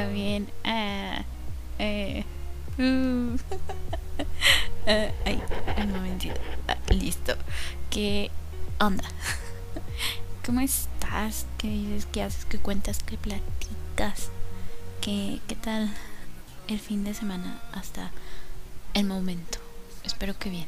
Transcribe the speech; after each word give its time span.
acá 0.00 0.08
bien. 0.08 0.48
Ah, 0.64 1.24
eh, 1.78 2.24
uh. 2.78 3.36
Ah, 4.86 5.10
ay, 5.26 5.42
un 5.76 5.92
momentito. 5.92 6.40
Ah, 6.66 6.76
listo. 6.88 7.36
¿Qué 7.90 8.30
onda? 8.80 9.04
¿Cómo 10.44 10.60
estás? 10.60 11.46
¿Qué 11.58 11.68
dices? 11.68 12.06
¿Qué 12.10 12.22
haces? 12.22 12.46
¿Qué 12.46 12.58
cuentas? 12.58 13.02
¿Qué 13.04 13.18
platicas? 13.18 14.30
¿Qué, 15.02 15.40
qué 15.46 15.54
tal 15.54 15.94
el 16.68 16.80
fin 16.80 17.04
de 17.04 17.12
semana 17.14 17.60
hasta 17.72 18.10
el 18.94 19.04
momento? 19.04 19.58
Espero 20.02 20.36
que 20.38 20.48
bien. 20.50 20.66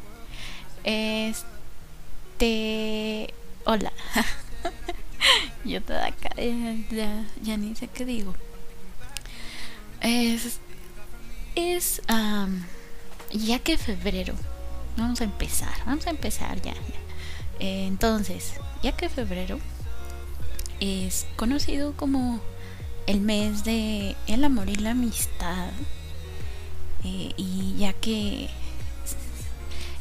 Este. 0.85 1.35
Hola. 3.65 3.93
Yo 5.65 5.83
toda 5.83 6.07
acá 6.07 6.31
ya, 6.37 7.25
ya, 7.43 7.57
ni 7.57 7.75
sé 7.75 7.89
qué 7.89 8.05
digo. 8.05 8.35
Es. 10.03 10.61
Es. 11.55 12.03
ya 13.33 13.59
que 13.61 13.79
febrero. 13.79 14.35
Vamos 14.97 15.21
a 15.21 15.25
empezar. 15.25 15.75
Vamos 15.87 16.07
a 16.07 16.11
empezar 16.11 16.61
ya. 16.61 16.75
entonces, 17.59 18.55
ya 18.83 18.93
que 18.93 19.09
febrero 19.09 19.59
es 20.81 21.27
conocido 21.37 21.93
como 21.97 22.41
el 23.07 23.21
mes 23.21 23.65
de 23.65 24.17
el 24.27 24.45
amor 24.45 24.69
y 24.69 24.77
la 24.77 24.91
amistad. 24.91 25.71
Eh, 27.05 27.33
y 27.37 27.77
ya 27.79 27.93
que 27.93 28.49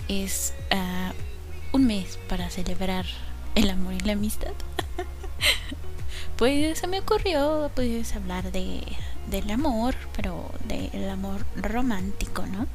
es 0.08 0.54
ah, 0.72 1.14
un 1.72 1.86
mes 1.86 2.20
para 2.28 2.50
celebrar 2.50 3.06
el 3.56 3.70
amor 3.70 3.94
y 3.94 4.00
la 4.00 4.14
amistad. 4.14 4.54
pues 6.38 6.80
se 6.80 6.88
me 6.88 7.00
ocurrió 7.00 7.72
pues 7.76 8.16
hablar 8.16 8.52
de 8.52 8.81
del 9.32 9.50
amor, 9.50 9.96
pero 10.16 10.52
del 10.68 11.10
amor 11.10 11.46
romántico, 11.56 12.46
¿no? 12.46 12.68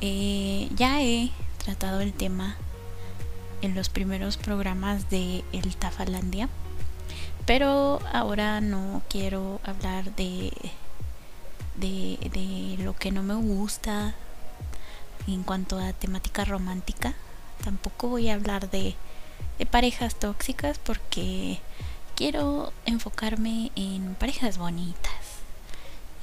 Eh, 0.00 0.68
ya 0.76 1.02
he 1.02 1.32
tratado 1.64 2.00
el 2.00 2.12
tema 2.12 2.56
en 3.62 3.74
los 3.74 3.88
primeros 3.88 4.36
programas 4.36 5.08
de 5.10 5.42
El 5.52 5.74
Tafalandia, 5.76 6.48
pero 7.46 8.00
ahora 8.12 8.60
no 8.60 9.02
quiero 9.08 9.60
hablar 9.64 10.14
de, 10.14 10.52
de, 11.76 12.76
lo 12.78 12.94
que 12.94 13.10
no 13.10 13.22
me 13.22 13.34
gusta 13.34 14.14
en 15.26 15.42
cuanto 15.42 15.78
a 15.78 15.92
temática 15.92 16.44
romántica. 16.44 17.14
Tampoco 17.64 18.08
voy 18.08 18.28
a 18.28 18.34
hablar 18.34 18.70
de 18.70 18.94
parejas 19.70 20.16
tóxicas 20.16 20.78
porque 20.78 21.60
quiero 22.16 22.72
enfocarme 22.84 23.70
en 23.76 24.16
parejas 24.16 24.58
bonitas. 24.58 25.21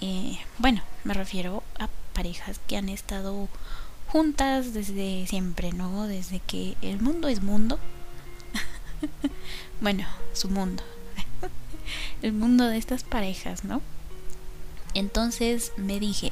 Eh, 0.02 0.40
bueno, 0.58 0.82
me 1.04 1.14
refiero 1.14 1.64
a 1.80 1.90
parejas 2.14 2.60
que 2.68 2.78
han 2.78 2.90
estado 2.90 3.48
juntas 4.08 4.74
desde 4.74 5.28
siempre, 5.28 5.72
¿no? 5.72 6.08
Desde 6.08 6.40
que 6.40 6.76
el 6.82 7.02
mundo 7.02 7.28
es 7.28 7.42
mundo. 7.42 7.80
bueno, 9.82 10.06
su 10.34 10.50
mundo. 10.50 10.84
el 12.22 12.34
mundo 12.34 12.66
de 12.66 12.78
estas 12.78 13.04
parejas, 13.04 13.64
¿no? 13.64 13.82
Entonces 14.94 15.74
me 15.78 16.00
dije, 16.00 16.32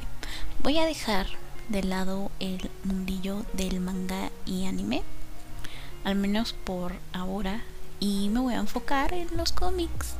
voy 0.62 0.78
a 0.78 0.86
dejar 0.86 1.26
de 1.68 1.84
lado 1.84 2.30
el 2.40 2.70
mundillo 2.84 3.44
del 3.52 3.80
manga 3.80 4.30
y 4.46 4.66
anime 4.66 5.02
al 6.04 6.14
menos 6.14 6.52
por 6.52 6.94
ahora, 7.12 7.62
y 8.00 8.28
me 8.30 8.40
voy 8.40 8.54
a 8.54 8.58
enfocar 8.60 9.12
en 9.12 9.36
los 9.36 9.52
cómics. 9.52 10.14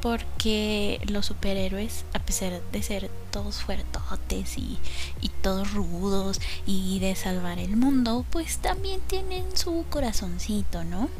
Porque 0.00 1.00
los 1.06 1.26
superhéroes, 1.26 2.04
a 2.14 2.18
pesar 2.20 2.60
de 2.72 2.82
ser 2.82 3.10
todos 3.30 3.62
fuertotes 3.62 4.56
y, 4.56 4.78
y 5.20 5.28
todos 5.28 5.72
rudos 5.72 6.40
y 6.66 6.98
de 7.00 7.14
salvar 7.14 7.58
el 7.58 7.76
mundo, 7.76 8.24
pues 8.30 8.58
también 8.58 9.00
tienen 9.00 9.56
su 9.56 9.84
corazoncito, 9.90 10.84
¿no? 10.84 11.10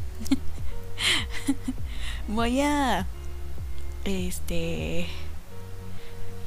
voy 2.27 2.61
a... 2.61 3.05
Este... 4.03 5.07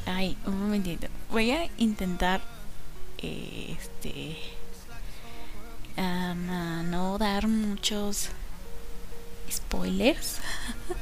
Ay, 0.06 0.36
un 0.46 0.60
momentito. 0.60 1.06
Voy 1.30 1.52
a 1.52 1.70
intentar... 1.78 2.42
Este 3.18 4.36
no 6.84 7.18
dar 7.18 7.48
muchos 7.48 8.28
spoilers. 9.50 10.38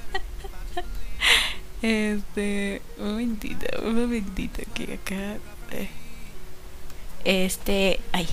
este, 1.82 2.82
un 2.98 3.10
momentito, 3.10 3.66
un 3.82 4.00
momentito 4.00 4.62
que 4.74 4.94
acá. 4.94 5.38
Eh, 5.70 5.88
este, 7.24 8.00
ay, 8.12 8.26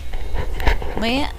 voy 0.97 1.21
a. 1.21 1.31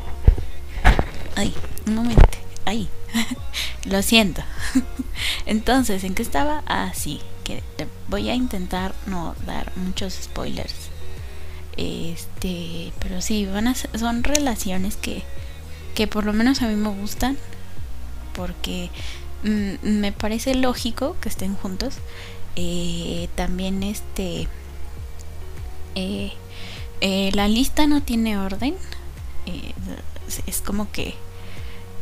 Ay, 1.36 1.54
un 1.86 1.94
momento, 1.94 2.38
ay, 2.64 2.88
lo 3.84 4.02
siento. 4.02 4.42
Entonces, 5.46 6.04
¿en 6.04 6.14
qué 6.14 6.22
estaba? 6.22 6.62
Ah, 6.66 6.92
sí, 6.94 7.20
que 7.44 7.62
voy 8.08 8.30
a 8.30 8.34
intentar 8.34 8.94
no 9.06 9.34
dar 9.46 9.72
muchos 9.76 10.14
spoilers. 10.14 10.90
Este, 11.76 12.92
pero 13.00 13.22
sí, 13.22 13.46
van 13.46 13.68
a 13.68 13.74
son 13.74 14.22
relaciones 14.22 14.96
que, 14.96 15.22
que 15.94 16.06
por 16.06 16.24
lo 16.24 16.32
menos 16.32 16.62
a 16.62 16.68
mí 16.68 16.76
me 16.76 16.90
gustan. 16.90 17.36
Porque 18.34 18.90
me 19.42 20.12
parece 20.12 20.54
lógico 20.54 21.16
que 21.20 21.28
estén 21.28 21.54
juntos. 21.54 21.96
Eh, 22.56 23.28
también 23.34 23.82
este... 23.82 24.48
Eh, 25.94 26.32
eh, 27.00 27.30
la 27.34 27.48
lista 27.48 27.86
no 27.86 28.02
tiene 28.02 28.38
orden. 28.38 28.74
es 30.46 30.60
como 30.60 30.90
que... 30.92 31.14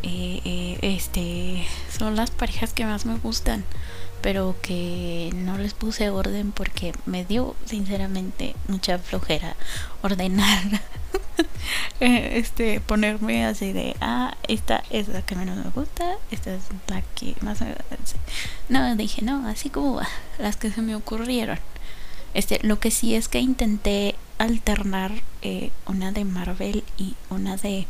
este 0.02 1.66
son 1.96 2.16
las 2.16 2.30
parejas 2.30 2.72
que 2.72 2.84
más 2.84 3.04
me 3.04 3.16
gustan 3.18 3.64
pero 4.20 4.56
que 4.62 5.30
no 5.34 5.58
les 5.58 5.74
puse 5.74 6.10
orden 6.10 6.52
porque 6.52 6.92
me 7.06 7.24
dio 7.24 7.54
sinceramente 7.66 8.54
mucha 8.66 8.98
flojera 8.98 9.56
ordenar 10.02 10.62
este 12.00 12.80
ponerme 12.80 13.44
así 13.44 13.72
de 13.72 13.96
ah 14.00 14.36
esta 14.46 14.82
es 14.90 15.08
la 15.08 15.22
que 15.22 15.34
menos 15.34 15.56
me 15.56 15.70
gusta 15.70 16.16
esta 16.30 16.54
es 16.54 16.62
la 16.88 17.02
que 17.02 17.34
más 17.40 17.60
me 17.60 17.68
gusta 17.68 18.18
no 18.68 18.96
dije 18.96 19.22
no 19.22 19.46
así 19.48 19.70
como 19.70 20.00
las 20.38 20.56
que 20.56 20.70
se 20.70 20.82
me 20.82 20.94
ocurrieron 20.94 21.58
este 22.34 22.60
lo 22.62 22.78
que 22.78 22.90
sí 22.90 23.14
es 23.14 23.28
que 23.28 23.40
intenté 23.40 24.14
alternar 24.38 25.12
eh, 25.42 25.70
una 25.86 26.12
de 26.12 26.24
Marvel 26.24 26.84
y 26.96 27.14
una 27.30 27.56
de 27.56 27.86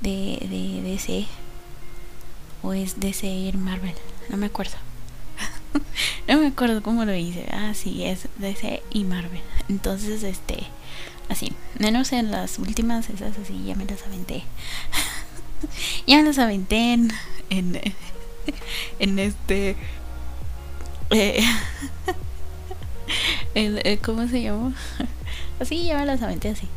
de, 0.00 0.38
de 0.50 0.82
DC 0.82 1.26
o 2.62 2.72
es 2.72 3.00
DC 3.00 3.26
y 3.26 3.52
Marvel 3.52 3.94
no 4.28 4.36
me 4.36 4.46
acuerdo 4.46 4.76
no 6.28 6.38
me 6.38 6.46
acuerdo 6.48 6.82
cómo 6.82 7.04
lo 7.04 7.14
hice. 7.14 7.46
Ah, 7.52 7.72
sí, 7.74 8.04
es 8.04 8.28
DC 8.38 8.82
y 8.90 9.04
Marvel. 9.04 9.40
Entonces, 9.68 10.22
este, 10.22 10.64
así, 11.28 11.52
menos 11.78 12.12
en 12.12 12.30
las 12.30 12.58
últimas, 12.58 13.08
esas 13.10 13.36
así, 13.38 13.64
ya 13.64 13.74
me 13.74 13.84
las 13.84 14.02
aventé. 14.02 14.44
ya 16.06 16.18
me 16.18 16.24
las 16.24 16.38
aventé 16.38 16.92
en, 16.92 17.12
en, 17.50 19.18
este... 19.18 19.76
Eh, 21.10 21.44
eh, 23.54 23.98
¿Cómo 24.04 24.26
se 24.26 24.42
llama? 24.42 24.74
así, 25.60 25.84
ya 25.84 25.98
me 25.98 26.06
las 26.06 26.22
aventé 26.22 26.50
así. 26.50 26.68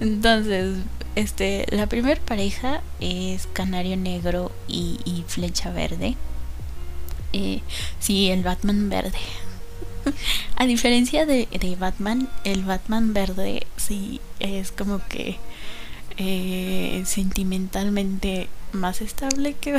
Entonces, 0.00 0.78
este, 1.14 1.66
la 1.70 1.86
primera 1.86 2.20
pareja 2.20 2.82
es 3.00 3.46
Canario 3.52 3.96
Negro 3.96 4.52
y 4.68 5.24
Flecha 5.26 5.70
Verde 5.70 6.16
eh, 7.36 7.62
sí, 7.98 8.30
el 8.30 8.44
Batman 8.44 8.88
verde. 8.88 9.18
A 10.56 10.66
diferencia 10.66 11.26
de, 11.26 11.48
Batman, 11.78 12.28
el 12.44 12.62
Batman 12.64 13.12
verde 13.12 13.66
sí 13.76 14.20
es 14.40 14.72
como 14.72 15.00
que 15.08 15.38
eh, 16.16 17.02
sentimentalmente 17.06 18.48
más 18.72 19.00
estable 19.00 19.54
que, 19.54 19.78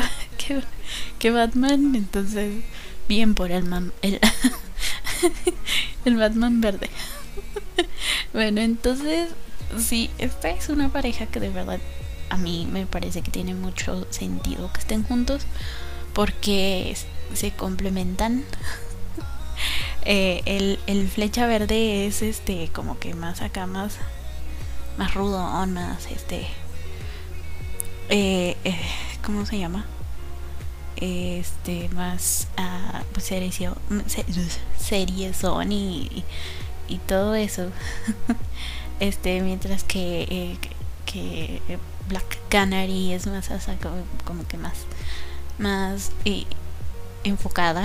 que, 1.20 1.32
Batman. 1.32 1.96
Entonces, 1.96 2.64
bien 3.08 3.36
por 3.36 3.52
el, 3.52 3.92
el, 4.02 4.20
el 6.06 6.16
Batman 6.16 6.62
verde. 6.62 6.90
bueno, 8.34 8.62
entonces, 8.62 9.30
sí, 9.80 10.10
esta 10.18 10.50
es 10.50 10.70
una 10.70 10.90
pareja 10.90 11.26
que 11.26 11.40
de 11.40 11.50
verdad 11.50 11.80
a 12.30 12.38
mí 12.38 12.68
me 12.72 12.86
parece 12.86 13.22
que 13.22 13.32
tiene 13.32 13.54
mucho 13.54 14.08
sentido 14.12 14.72
que 14.74 14.80
estén 14.80 15.04
juntos 15.04 15.44
porque 16.14 16.96
se 17.34 17.52
complementan. 17.52 18.44
Eh, 20.06 20.78
el, 20.86 21.10
flecha 21.10 21.48
verde 21.48 22.06
es 22.06 22.22
este 22.22 22.70
como 22.72 23.00
que 23.00 23.16
más 23.16 23.42
acá 23.42 23.66
más 23.66 23.98
más 24.98 25.16
rudo 25.16 25.40
más 25.66 26.06
este 26.12 26.48
eh, 28.10 28.56
eh, 28.64 28.80
cómo 29.24 29.48
se 29.48 29.58
llama 29.58 29.86
este 30.98 31.90
más 31.90 32.48
uh, 32.58 33.04
pues 33.14 33.26
son 35.36 35.72
y, 35.72 36.24
todo 37.08 37.36
eso. 37.36 37.72
Este 39.02 39.42
mientras 39.42 39.84
que 39.84 40.22
eh, 40.22 40.58
que 41.06 41.62
Black 42.08 42.40
Canary 42.48 43.12
es 43.12 43.28
más 43.28 43.50
como, 43.82 43.96
como 44.24 44.48
que 44.48 44.58
más 44.58 44.74
más 45.58 46.12
enfocada 47.26 47.84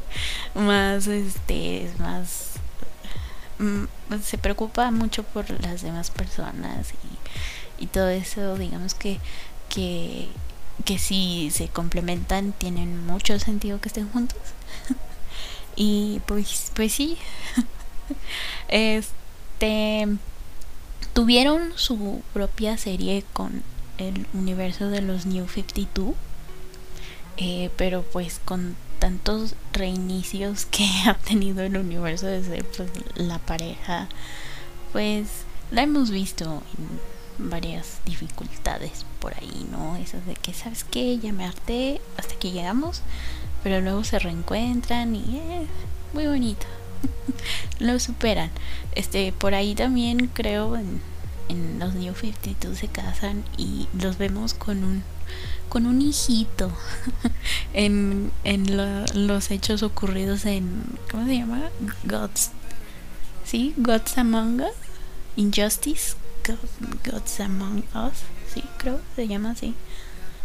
más 0.54 1.06
este 1.06 1.90
más 1.98 2.52
mm, 3.58 3.84
se 4.22 4.38
preocupa 4.38 4.90
mucho 4.90 5.22
por 5.22 5.48
las 5.62 5.82
demás 5.82 6.10
personas 6.10 6.92
y, 7.78 7.86
todo 7.86 8.10
eso 8.10 8.56
digamos 8.56 8.94
que 8.94 9.18
que 9.68 10.28
que 10.84 10.98
si 10.98 11.50
se 11.50 11.68
complementan 11.68 12.52
tienen 12.52 13.06
mucho 13.06 13.38
sentido 13.38 13.80
que 13.80 13.88
estén 13.88 14.08
juntos. 14.10 14.38
Y 15.76 16.20
pues 16.26 16.72
pues 16.74 16.92
sí. 16.92 17.16
Este 18.68 20.08
tuvieron 21.14 21.72
su 21.76 22.22
propia 22.34 22.76
serie 22.76 23.24
con 23.32 23.62
el 23.98 24.26
universo 24.34 24.88
de 24.88 25.00
los 25.00 25.26
New 25.26 25.48
52 25.48 26.14
eh, 27.40 27.70
pero 27.76 28.02
pues 28.02 28.40
con 28.44 28.76
tantos 29.00 29.56
reinicios 29.72 30.66
que 30.66 30.86
ha 31.06 31.14
tenido 31.14 31.62
el 31.62 31.76
universo 31.76 32.26
de 32.26 32.44
ser 32.44 32.64
pues 32.64 32.90
la 33.16 33.38
pareja 33.38 34.08
pues 34.92 35.26
la 35.70 35.82
hemos 35.82 36.10
visto 36.10 36.62
en 36.78 37.50
varias 37.50 38.00
dificultades 38.04 39.06
por 39.18 39.34
ahí, 39.34 39.66
¿no? 39.70 39.96
Esas 39.96 40.26
de 40.26 40.34
que, 40.34 40.52
¿sabes 40.52 40.84
qué? 40.84 41.18
Ya 41.18 41.32
me 41.32 41.44
hasta 41.44 42.34
que 42.38 42.50
llegamos, 42.50 43.02
pero 43.62 43.80
luego 43.80 44.04
se 44.04 44.18
reencuentran 44.18 45.14
y 45.14 45.38
eh, 45.38 45.66
muy 46.12 46.26
bonito. 46.26 46.66
Lo 47.78 47.98
superan. 47.98 48.50
Este, 48.94 49.32
por 49.32 49.54
ahí 49.54 49.74
también 49.74 50.26
creo 50.26 50.76
en, 50.76 51.00
en 51.48 51.78
los 51.78 51.94
New 51.94 52.14
52 52.14 52.76
se 52.76 52.88
casan 52.88 53.44
y 53.56 53.88
los 53.98 54.18
vemos 54.18 54.54
con 54.54 54.84
un 54.84 55.02
con 55.68 55.86
un 55.86 56.02
hijito 56.02 56.72
en, 57.72 58.32
en 58.44 58.76
los 59.26 59.50
hechos 59.50 59.82
ocurridos 59.82 60.44
en 60.44 60.84
¿cómo 61.10 61.26
se 61.26 61.36
llama? 61.36 61.70
Gods 62.04 62.50
¿sí? 63.44 63.74
Gods 63.76 64.18
Among 64.18 64.60
Us 64.60 64.74
Injustice 65.36 66.14
Gods 67.04 67.40
Among 67.40 67.84
Us 67.94 68.24
sí, 68.52 68.64
creo 68.78 69.00
se 69.16 69.28
llama 69.28 69.52
así. 69.52 69.74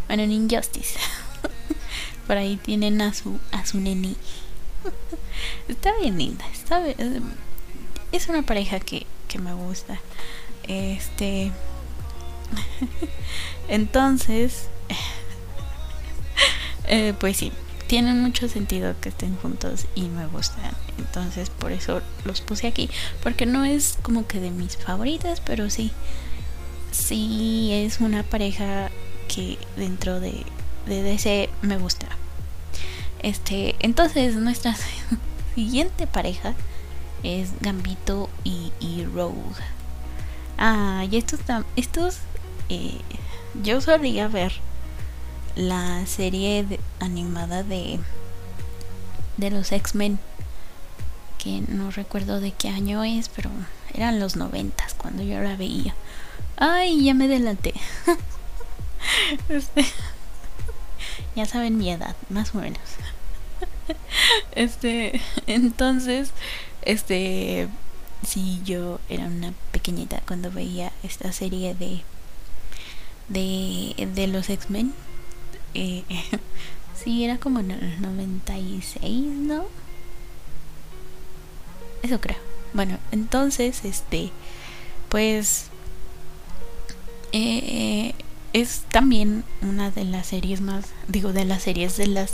Bueno, 0.08 0.24
en 0.24 0.32
Injustice. 0.32 1.00
Por 2.28 2.38
ahí 2.38 2.58
tienen 2.58 3.02
a 3.02 3.14
su, 3.14 3.40
a 3.52 3.66
su 3.66 3.80
neni. 3.80 4.16
está 5.68 5.92
bien 6.00 6.18
linda, 6.18 6.46
está 6.54 6.82
es 8.12 8.30
una 8.30 8.44
pareja 8.44 8.80
que, 8.80 9.06
que 9.28 9.40
me 9.40 9.54
gusta. 9.54 10.00
Este. 10.68 11.52
Entonces. 13.68 14.70
eh, 16.88 17.14
pues 17.20 17.38
sí, 17.38 17.52
tienen 17.88 18.22
mucho 18.22 18.48
sentido 18.48 18.96
que 19.02 19.10
estén 19.10 19.36
juntos 19.38 19.86
y 19.96 20.04
me 20.04 20.28
gustan. 20.28 20.72
Entonces 20.98 21.50
por 21.50 21.72
eso 21.72 22.02
los 22.24 22.42
puse 22.42 22.68
aquí. 22.68 22.90
Porque 23.24 23.46
no 23.46 23.66
es 23.66 23.98
como 24.02 24.28
que 24.28 24.40
de 24.40 24.52
mis 24.52 24.78
favoritas, 24.78 25.42
pero 25.42 25.70
sí 25.70 25.92
sí 26.96 27.72
es 27.74 28.00
una 28.00 28.24
pareja 28.24 28.90
que 29.28 29.58
dentro 29.76 30.20
de, 30.20 30.46
de 30.86 31.04
DC 31.04 31.50
me 31.62 31.78
gusta. 31.78 32.08
Este, 33.22 33.76
entonces 33.80 34.36
nuestra 34.36 34.76
siguiente 35.56 36.08
pareja 36.08 36.54
es 37.24 37.50
Gambito 37.60 38.30
y, 38.44 38.72
y 38.80 39.06
Rogue. 39.06 39.36
Ah, 40.58 41.06
y 41.10 41.18
estos, 41.18 41.40
estos 41.76 42.18
eh, 42.70 43.00
yo 43.64 43.82
solía 43.82 44.28
ver 44.28 44.54
la 45.56 46.06
serie 46.06 46.80
animada 47.00 47.64
de 47.64 48.00
de 49.38 49.52
los 49.52 49.72
X-Men 49.72 50.20
que 51.38 51.62
no 51.68 51.92
recuerdo 51.92 52.40
de 52.40 52.52
qué 52.52 52.70
año 52.70 53.04
es, 53.04 53.30
pero 53.30 53.50
eran 53.94 54.20
los 54.20 54.36
noventas 54.36 54.94
cuando 54.96 55.24
yo 55.24 55.40
la 55.42 55.56
veía. 55.56 55.94
Ay, 56.58 57.04
ya 57.04 57.14
me 57.14 57.26
adelanté. 57.26 57.74
Este, 59.50 59.86
ya 61.36 61.46
saben 61.46 61.78
mi 61.78 61.92
edad, 61.92 62.16
más 62.30 62.56
o 62.56 62.58
menos. 62.60 62.80
Este, 64.56 65.22
entonces, 65.46 66.32
este, 66.82 67.68
si 68.26 68.62
yo 68.64 69.00
era 69.10 69.26
una 69.26 69.54
pequeñita 69.72 70.22
cuando 70.26 70.50
veía 70.50 70.92
esta 71.04 71.32
serie 71.32 71.76
de 71.76 72.02
de, 73.28 74.10
de 74.14 74.28
los 74.28 74.50
X-Men. 74.50 74.94
Eh, 75.76 76.04
sí, 77.04 77.24
era 77.24 77.38
como 77.38 77.60
en 77.60 77.72
el 77.72 78.02
96, 78.02 79.26
¿no? 79.28 79.66
Eso 82.02 82.20
creo. 82.20 82.38
Bueno, 82.74 82.98
entonces, 83.12 83.86
este, 83.86 84.32
pues 85.10 85.68
eh, 87.32 88.14
es 88.54 88.84
también 88.90 89.44
una 89.62 89.92
de 89.92 90.06
las 90.06 90.28
series 90.28 90.62
más, 90.62 90.86
digo, 91.08 91.34
de 91.34 91.46
las 91.46 91.64
series 91.64 91.98
de 91.98 92.08
las 92.08 92.34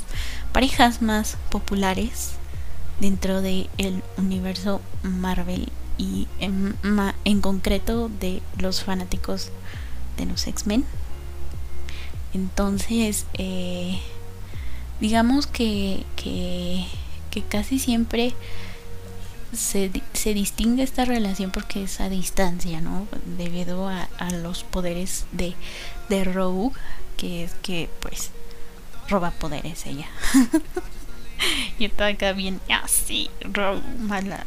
parejas 0.52 1.02
más 1.02 1.38
populares 1.50 2.34
dentro 3.00 3.42
del 3.42 3.70
el 3.80 4.04
universo 4.18 4.82
Marvel 5.02 5.70
y 5.98 6.28
en, 6.40 7.42
concreto 7.42 8.10
de 8.20 8.42
los 8.58 8.84
fanáticos 8.84 9.50
de 10.18 10.26
los 10.26 10.46
X-Men. 10.46 10.86
Entonces, 12.34 13.26
eh, 13.34 14.00
digamos 15.00 15.48
que, 15.48 16.06
que, 16.16 16.86
casi 17.50 17.80
siempre 17.80 18.34
se, 19.54 19.92
se, 20.14 20.34
distingue 20.34 20.84
esta 20.84 21.04
relación 21.06 21.52
porque 21.52 21.84
es 21.84 22.00
a 22.00 22.08
distancia, 22.08 22.80
¿no? 22.80 23.08
Debido 23.38 23.90
a, 23.90 24.08
los 24.32 24.64
poderes 24.64 25.26
de, 25.34 25.56
de 26.08 26.24
Rogue, 26.24 26.72
que 27.18 27.44
es 27.44 27.54
que, 27.62 27.90
pues, 28.00 28.32
roba 29.10 29.32
poderes 29.32 29.86
ella. 29.86 30.08
y 31.80 31.86
está 31.86 32.08
acá 32.08 32.32
bien, 32.32 32.62
ah, 32.70 32.88
sí, 32.88 33.30
Rogue 33.42 33.82
mala. 34.00 34.46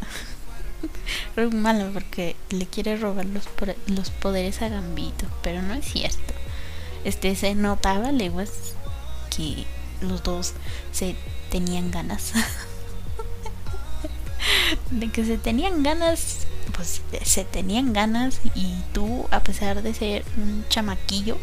Rogue 1.36 1.54
mala 1.54 1.90
porque 1.92 2.36
le 2.48 2.66
quiere 2.66 2.96
robar 2.96 3.26
los, 3.26 3.44
los 3.88 4.10
poderes 4.10 4.62
a 4.62 4.68
Gambito, 4.68 5.26
pero 5.42 5.60
no 5.60 5.74
es 5.74 5.84
cierto. 5.84 6.43
Este 7.04 7.34
se 7.36 7.54
notaba 7.54 8.12
leguas 8.12 8.50
que 9.34 9.64
los 10.00 10.22
dos 10.22 10.54
se 10.92 11.16
tenían 11.50 11.90
ganas. 11.90 12.32
de 14.90 15.10
que 15.10 15.24
se 15.24 15.38
tenían 15.38 15.82
ganas, 15.82 16.46
pues 16.74 17.02
se 17.24 17.44
tenían 17.44 17.92
ganas 17.92 18.40
y 18.54 18.74
tú, 18.92 19.26
a 19.30 19.40
pesar 19.40 19.82
de 19.82 19.94
ser 19.94 20.24
un 20.36 20.64
chamaquillo, 20.68 21.38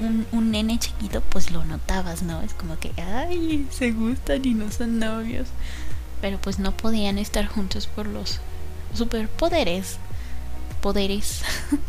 un, 0.00 0.26
un 0.32 0.50
nene 0.50 0.78
chiquito, 0.78 1.22
pues 1.22 1.50
lo 1.50 1.64
notabas, 1.64 2.22
¿no? 2.22 2.40
Es 2.42 2.54
como 2.54 2.78
que, 2.78 2.92
ay, 3.00 3.66
se 3.70 3.92
gustan 3.92 4.44
y 4.44 4.54
no 4.54 4.70
son 4.70 4.98
novios. 4.98 5.48
Pero 6.20 6.38
pues 6.40 6.58
no 6.58 6.76
podían 6.76 7.18
estar 7.18 7.46
juntos 7.46 7.86
por 7.86 8.06
los 8.06 8.40
superpoderes, 8.94 9.98
poderes, 10.80 11.42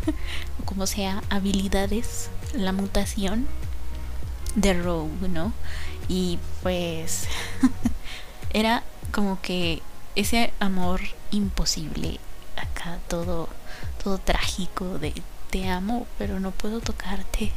o 0.62 0.64
como 0.64 0.86
sea, 0.86 1.22
habilidades, 1.30 2.30
la 2.54 2.72
mutación 2.72 3.46
de 4.54 4.74
Rogue, 4.74 5.28
¿no? 5.28 5.52
Y 6.08 6.38
pues 6.62 7.28
era 8.52 8.82
como 9.12 9.40
que 9.40 9.82
ese 10.16 10.52
amor 10.60 11.00
imposible, 11.30 12.18
acá 12.56 12.98
todo, 13.08 13.48
todo 14.02 14.18
trágico 14.18 14.98
de 14.98 15.14
te 15.50 15.68
amo, 15.68 16.06
pero 16.18 16.40
no 16.40 16.50
puedo 16.52 16.80
tocarte, 16.80 17.52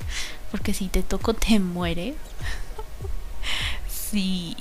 porque 0.50 0.74
si 0.74 0.88
te 0.88 1.02
toco 1.02 1.34
te 1.34 1.58
mueres. 1.58 2.14
sí, 3.88 4.56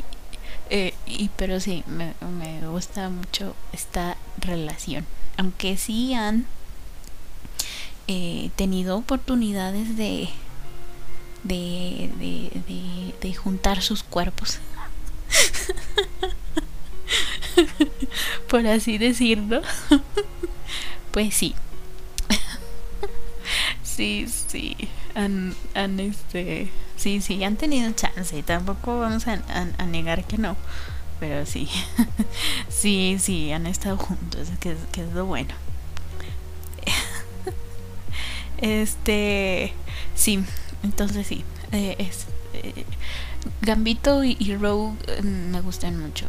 eh, 0.69 0.93
y 1.05 1.29
pero 1.35 1.59
sí, 1.59 1.83
me, 1.87 2.13
me 2.39 2.67
gusta 2.67 3.09
mucho 3.09 3.55
esta 3.73 4.17
relación, 4.39 5.05
aunque 5.37 5.77
sí 5.77 6.13
han 6.13 6.45
eh, 8.07 8.49
tenido 8.55 8.97
oportunidades 8.97 9.97
de 9.97 10.29
de, 11.43 12.09
de, 12.19 12.51
de, 12.67 13.15
de 13.21 13.33
juntar 13.35 13.81
sus 13.81 14.03
cuerpos. 14.03 14.59
Por 18.49 18.65
así 18.67 18.97
decirlo. 18.97 19.61
Pues 21.11 21.33
sí. 21.33 21.55
sí, 23.83 24.27
sí. 24.27 24.75
Han, 25.17 25.55
han, 25.73 25.99
este. 25.99 26.69
Sí, 26.95 27.21
sí, 27.21 27.43
han 27.43 27.55
tenido 27.55 27.91
chance. 27.93 28.43
Tampoco 28.43 28.99
vamos 28.99 29.27
a, 29.27 29.41
a, 29.77 29.85
negar 29.85 30.25
que 30.25 30.37
no. 30.37 30.55
Pero 31.19 31.45
sí. 31.45 31.67
sí, 32.69 33.17
sí, 33.19 33.51
han 33.51 33.65
estado 33.65 33.97
juntos. 33.97 34.47
Que, 34.59 34.77
que 34.91 35.01
es 35.01 35.13
lo 35.13 35.25
bueno. 35.25 35.53
este. 38.59 39.73
Sí, 40.15 40.43
entonces 40.83 41.25
sí. 41.25 41.43
Eh, 41.71 41.95
es, 41.97 42.27
eh, 42.53 42.85
Gambito 43.61 44.23
y, 44.23 44.37
y 44.39 44.55
Rogue 44.55 44.97
eh, 45.07 45.21
me 45.23 45.61
gustan 45.61 45.99
mucho. 45.99 46.25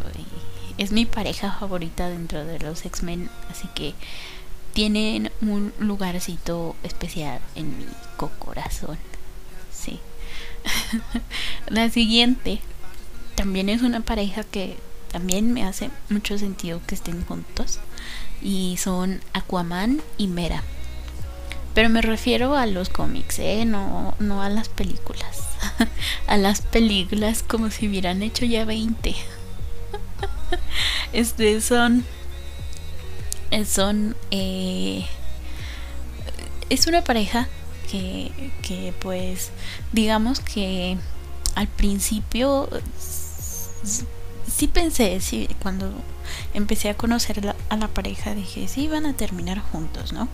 Y 0.76 0.82
es 0.82 0.92
mi 0.92 1.04
pareja 1.04 1.52
favorita 1.52 2.08
dentro 2.08 2.44
de 2.44 2.58
los 2.58 2.86
X-Men. 2.86 3.28
Así 3.50 3.68
que 3.74 3.94
tienen 4.72 5.30
un 5.40 5.72
lugarcito 5.78 6.76
especial 6.82 7.40
en 7.54 7.78
mi 7.78 7.86
corazón. 8.38 8.98
Sí. 9.72 10.00
La 11.68 11.90
siguiente 11.90 12.60
también 13.34 13.68
es 13.68 13.82
una 13.82 14.00
pareja 14.00 14.44
que 14.44 14.76
también 15.10 15.52
me 15.52 15.64
hace 15.64 15.90
mucho 16.10 16.38
sentido 16.38 16.80
que 16.86 16.94
estén 16.94 17.24
juntos. 17.24 17.80
Y 18.42 18.76
son 18.78 19.20
Aquaman 19.32 20.00
y 20.16 20.28
Mera. 20.28 20.62
Pero 21.74 21.88
me 21.88 22.02
refiero 22.02 22.56
a 22.56 22.66
los 22.66 22.88
cómics, 22.88 23.38
¿eh? 23.38 23.64
no, 23.64 24.14
no 24.18 24.42
a 24.42 24.48
las 24.48 24.68
películas. 24.68 25.42
a 26.26 26.36
las 26.36 26.62
películas 26.62 27.42
como 27.42 27.70
si 27.70 27.88
hubieran 27.88 28.22
hecho 28.22 28.44
ya 28.44 28.64
20. 28.64 29.14
este 31.12 31.60
son 31.60 32.04
son 33.64 34.16
eh, 34.30 35.06
es 36.70 36.86
una 36.86 37.02
pareja 37.02 37.48
que, 37.90 38.30
que 38.62 38.92
pues 39.00 39.50
digamos 39.92 40.40
que 40.40 40.98
al 41.54 41.66
principio 41.68 42.68
sí 44.46 44.66
pensé 44.66 45.20
sí, 45.20 45.48
cuando 45.62 45.90
empecé 46.52 46.90
a 46.90 46.94
conocer 46.94 47.54
a 47.68 47.76
la 47.76 47.88
pareja 47.88 48.34
dije 48.34 48.68
sí 48.68 48.88
van 48.88 49.06
a 49.06 49.14
terminar 49.14 49.60
juntos 49.60 50.12
no 50.12 50.28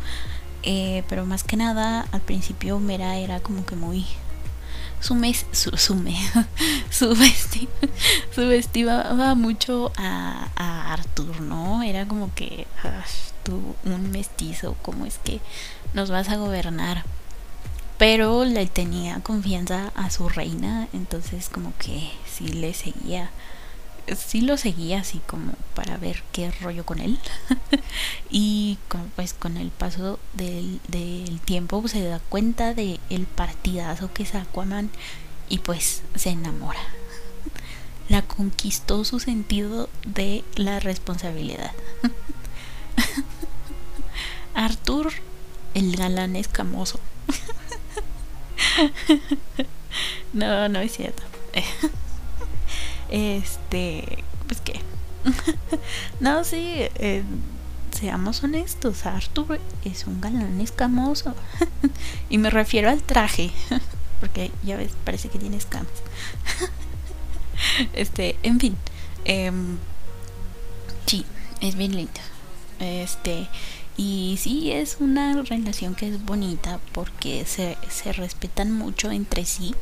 eh, 0.63 1.05
pero 1.09 1.27
más 1.27 1.45
que 1.45 1.57
nada 1.57 2.07
al 2.11 2.21
principio 2.21 2.81
Mera 2.81 3.19
era 3.19 3.41
como 3.41 3.65
que 3.65 3.77
muy 3.77 4.07
su, 5.05 5.15
subestimaba 8.35 9.35
mucho 9.35 9.93
a, 9.97 10.49
a 10.57 10.93
Arthur, 10.93 11.41
¿no? 11.41 11.83
Era 11.83 12.07
como 12.07 12.35
que 12.35 12.67
tú, 13.43 13.77
un 13.85 14.11
mestizo, 14.11 14.77
¿cómo 14.83 15.07
es 15.07 15.19
que 15.19 15.41
nos 15.93 16.11
vas 16.11 16.29
a 16.31 16.37
gobernar? 16.37 17.05
Pero 17.99 18.45
le 18.45 18.67
tenía 18.67 19.21
confianza 19.21 19.93
a 19.95 20.11
su 20.11 20.29
reina, 20.29 20.89
entonces 20.93 21.49
como 21.49 21.73
que 21.79 22.11
sí 22.27 22.49
le 22.49 22.75
seguía 22.75 23.31
sí 24.17 24.41
lo 24.41 24.57
seguía 24.57 25.01
así 25.01 25.21
como 25.27 25.53
para 25.75 25.97
ver 25.97 26.23
qué 26.33 26.51
rollo 26.61 26.85
con 26.85 27.01
él. 27.01 27.19
Y 28.31 28.79
pues 29.15 29.33
con 29.33 29.57
el 29.57 29.71
paso 29.71 30.19
del, 30.33 30.81
del 30.89 31.41
tiempo 31.41 31.87
se 31.87 32.03
da 32.03 32.19
cuenta 32.19 32.75
de 32.75 32.99
partidazo 33.37 34.13
que 34.13 34.25
es 34.25 34.35
Aquaman 34.35 34.91
y 35.49 35.59
pues 35.59 36.03
se 36.17 36.31
enamora. 36.31 36.81
La 38.09 38.23
conquistó 38.23 39.05
su 39.05 39.21
sentido 39.21 39.89
de 40.05 40.45
la 40.57 40.81
responsabilidad. 40.81 41.73
Arthur 44.55 45.13
el 45.75 45.97
galán 45.97 46.37
escamoso. 46.37 46.99
No 50.33 50.69
no 50.69 50.81
es 50.81 50.97
cierto 50.97 51.23
este, 53.11 54.25
pues 54.47 54.61
qué. 54.61 54.81
no, 56.21 56.45
sí, 56.45 56.75
eh, 56.97 57.23
seamos 57.91 58.43
honestos, 58.43 59.07
Arthur 59.07 59.61
es 59.85 60.07
un 60.07 60.21
galán 60.21 60.61
escamoso. 60.61 61.35
y 62.29 62.39
me 62.39 62.51
refiero 62.51 62.91
al 62.91 63.03
traje, 63.03 63.51
porque 64.21 64.51
ya 64.63 64.77
ves, 64.77 64.93
parece 65.05 65.29
que 65.29 65.39
tiene 65.39 65.57
escamas. 65.57 65.89
este, 67.95 68.37
en 68.43 68.61
fin. 68.61 68.77
Em, 69.25 69.79
sí, 71.07 71.25
es 71.61 71.77
bien 71.77 71.97
lindo. 71.97 72.21
Este, 72.81 73.49
y 73.97 74.37
sí, 74.41 74.73
es 74.73 74.97
una 74.99 75.41
relación 75.43 75.95
que 75.95 76.09
es 76.09 76.25
bonita 76.25 76.81
porque 76.93 77.45
se, 77.47 77.79
se 77.89 78.13
respetan 78.13 78.73
mucho 78.73 79.11
entre 79.13 79.45
sí 79.45 79.75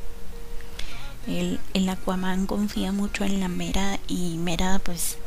el, 1.27 1.61
el 1.75 1.89
Aquaman 1.89 2.47
confía 2.47 2.93
mucho 2.93 3.25
en 3.25 3.41
la 3.41 3.49
Mera 3.49 3.99
y 4.09 4.37
Mera 4.39 4.81
pues 4.83 5.19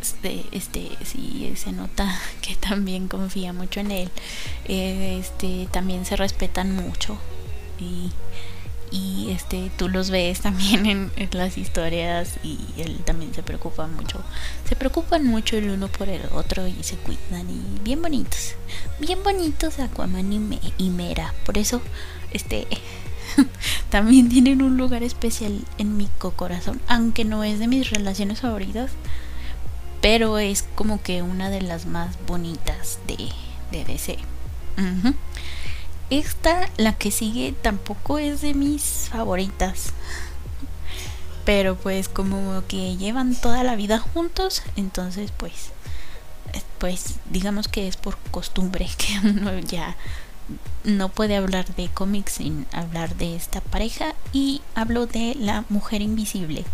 este, 0.00 0.44
este 0.52 0.90
sí 1.04 1.52
se 1.56 1.72
nota 1.72 2.20
que 2.40 2.56
también 2.56 3.08
confía 3.08 3.52
mucho 3.52 3.80
en 3.80 3.90
él. 3.90 4.10
Eh, 4.66 5.18
este 5.20 5.68
también 5.70 6.04
se 6.04 6.16
respetan 6.16 6.74
mucho. 6.74 7.18
Y, 7.78 8.10
y 8.90 9.30
este 9.32 9.70
tú 9.76 9.88
los 9.88 10.10
ves 10.10 10.40
también 10.40 10.86
en, 10.86 11.10
las 11.32 11.58
historias 11.58 12.38
y 12.42 12.58
él 12.78 13.00
también 13.04 13.34
se 13.34 13.42
preocupa 13.42 13.86
mucho. 13.86 14.20
Se 14.68 14.76
preocupan 14.76 15.26
mucho 15.26 15.56
el 15.56 15.70
uno 15.70 15.88
por 15.88 16.08
el 16.08 16.22
otro 16.32 16.66
y 16.66 16.82
se 16.82 16.96
cuidan 16.96 17.50
y 17.50 17.80
bien 17.82 18.00
bonitos. 18.00 18.54
Bien 19.00 19.22
bonitos 19.22 19.78
Aquaman 19.78 20.32
y, 20.32 20.60
y 20.78 20.90
Mera. 20.90 21.34
Por 21.44 21.58
eso 21.58 21.82
este 22.32 22.66
también 23.90 24.28
tienen 24.28 24.62
un 24.62 24.76
lugar 24.76 25.02
especial 25.02 25.64
en 25.78 25.96
mi 25.96 26.08
corazón, 26.36 26.80
aunque 26.88 27.24
no 27.24 27.44
es 27.44 27.58
de 27.58 27.68
mis 27.68 27.90
relaciones 27.90 28.40
favoritas, 28.40 28.90
pero 30.00 30.38
es 30.38 30.64
como 30.74 31.02
que 31.02 31.22
una 31.22 31.50
de 31.50 31.62
las 31.62 31.86
más 31.86 32.16
bonitas 32.26 32.98
de, 33.06 33.28
DC. 33.84 34.18
Esta, 36.08 36.68
la 36.76 36.92
que 36.92 37.10
sigue, 37.10 37.54
tampoco 37.60 38.18
es 38.18 38.40
de 38.40 38.54
mis 38.54 39.08
favoritas. 39.10 39.92
Pero 41.44 41.76
pues 41.76 42.08
como 42.08 42.62
que 42.66 42.96
llevan 42.96 43.34
toda 43.34 43.62
la 43.62 43.76
vida 43.76 43.98
juntos, 43.98 44.62
entonces 44.76 45.32
pues 45.36 45.72
pues 46.78 47.14
digamos 47.30 47.68
que 47.68 47.88
es 47.88 47.96
por 47.96 48.16
costumbre 48.30 48.88
que 48.98 49.28
uno 49.28 49.58
ya 49.60 49.96
no 50.84 51.08
puede 51.08 51.36
hablar 51.36 51.74
de 51.74 51.88
cómics 51.88 52.32
sin 52.34 52.66
hablar 52.72 53.16
de 53.16 53.34
esta 53.36 53.60
pareja 53.60 54.14
y 54.32 54.62
hablo 54.74 55.06
de 55.06 55.34
la 55.38 55.64
mujer 55.68 56.02
invisible 56.02 56.64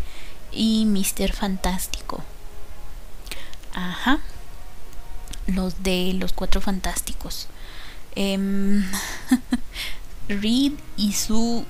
y 0.52 0.84
Mister 0.84 1.32
Fantástico. 1.32 2.22
Ajá. 3.74 4.20
Los 5.46 5.82
de 5.82 6.12
los 6.14 6.32
cuatro 6.32 6.60
fantásticos. 6.60 7.48
Em, 8.14 8.84
Reed 10.28 10.72
y 10.96 11.12
Sue 11.14 11.64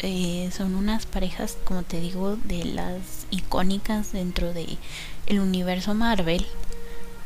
eh, 0.00 0.50
son 0.56 0.74
unas 0.74 1.06
parejas, 1.06 1.56
como 1.64 1.84
te 1.84 2.00
digo, 2.00 2.36
de 2.36 2.64
las 2.64 3.26
icónicas 3.30 4.12
dentro 4.12 4.52
de 4.52 4.76
el 5.26 5.38
universo 5.38 5.94
Marvel 5.94 6.44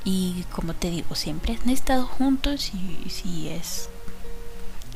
y 0.06 0.44
como 0.52 0.72
te 0.72 0.88
digo 0.88 1.16
siempre 1.16 1.58
han 1.60 1.68
estado 1.68 2.06
juntos 2.06 2.70
y 2.72 3.10
si 3.10 3.48
es 3.48 3.90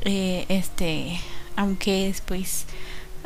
eh, 0.04 0.46
este 0.48 1.20
aunque 1.56 2.06
después 2.06 2.64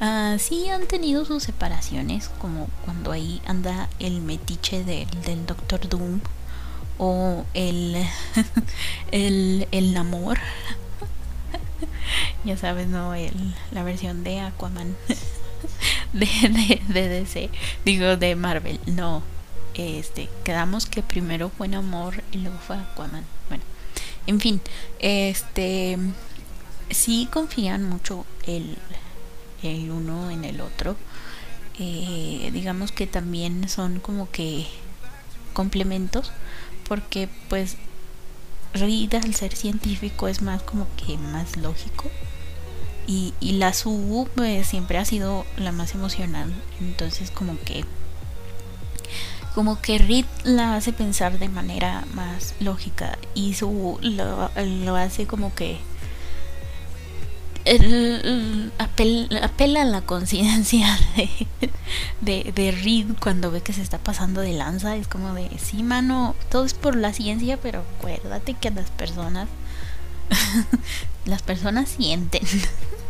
uh, 0.00 0.38
sí 0.38 0.70
han 0.70 0.86
tenido 0.86 1.26
sus 1.26 1.42
separaciones 1.42 2.30
como 2.38 2.68
cuando 2.86 3.12
ahí 3.12 3.42
anda 3.46 3.90
el 3.98 4.22
metiche 4.22 4.82
del, 4.82 5.06
del 5.26 5.44
Doctor 5.44 5.86
Doom 5.86 6.20
o 6.96 7.44
el 7.52 7.96
el, 9.12 9.68
el 9.70 9.96
amor 9.98 10.38
ya 12.46 12.56
sabes 12.56 12.88
no 12.88 13.14
el, 13.14 13.54
la 13.72 13.84
versión 13.84 14.24
de 14.24 14.40
Aquaman 14.40 14.96
de, 16.14 16.26
de, 16.48 16.80
de 16.88 17.08
DC 17.08 17.50
digo 17.84 18.16
de 18.16 18.36
Marvel 18.36 18.80
no 18.86 19.33
este, 19.74 20.28
quedamos 20.44 20.86
que 20.86 21.02
primero 21.02 21.50
fue 21.50 21.66
en 21.66 21.74
amor 21.74 22.22
y 22.32 22.38
luego 22.38 22.58
fue 22.58 22.76
Aquaman. 22.76 23.24
Bueno, 23.48 23.64
en 24.26 24.40
fin, 24.40 24.60
este, 24.98 25.98
sí 26.90 27.28
confían 27.32 27.88
mucho 27.88 28.24
el, 28.46 28.76
el 29.62 29.90
uno 29.90 30.30
en 30.30 30.44
el 30.44 30.60
otro. 30.60 30.96
Eh, 31.78 32.50
digamos 32.52 32.92
que 32.92 33.08
también 33.08 33.68
son 33.68 33.98
como 33.98 34.30
que 34.30 34.64
complementos 35.54 36.30
porque 36.86 37.28
pues 37.48 37.76
Rida 38.74 39.18
al 39.18 39.34
ser 39.34 39.56
científico 39.56 40.28
es 40.28 40.40
más 40.40 40.62
como 40.62 40.86
que 40.96 41.18
más 41.18 41.56
lógico 41.56 42.10
y, 43.08 43.34
y 43.40 43.52
la 43.52 43.72
Su 43.72 44.28
pues, 44.36 44.68
siempre 44.68 44.98
ha 44.98 45.04
sido 45.04 45.44
la 45.56 45.72
más 45.72 45.94
emocional 45.94 46.54
entonces 46.80 47.32
como 47.32 47.58
que 47.58 47.84
como 49.54 49.80
que 49.80 49.98
Reed 49.98 50.26
la 50.42 50.76
hace 50.76 50.92
pensar 50.92 51.38
de 51.38 51.48
manera 51.48 52.04
más 52.14 52.54
lógica 52.60 53.16
y 53.34 53.54
su 53.54 53.98
lo, 54.02 54.96
hace 54.96 55.26
como 55.26 55.54
que 55.54 55.78
el, 57.64 58.72
apela 58.78 59.82
a 59.82 59.84
la 59.84 60.02
conciencia 60.02 60.98
de, 62.20 62.52
de, 62.52 62.70
Reed 62.72 63.06
cuando 63.20 63.50
ve 63.50 63.62
que 63.62 63.72
se 63.72 63.82
está 63.82 63.98
pasando 63.98 64.40
de 64.40 64.52
lanza. 64.52 64.96
Es 64.96 65.08
como 65.08 65.32
de, 65.34 65.48
sí, 65.58 65.82
mano, 65.82 66.34
todo 66.50 66.64
es 66.64 66.74
por 66.74 66.96
la 66.96 67.12
ciencia, 67.12 67.58
pero 67.58 67.84
acuérdate 67.98 68.54
que 68.54 68.70
las 68.70 68.90
personas, 68.90 69.48
las 71.24 71.42
personas 71.42 71.88
sienten. 71.90 72.42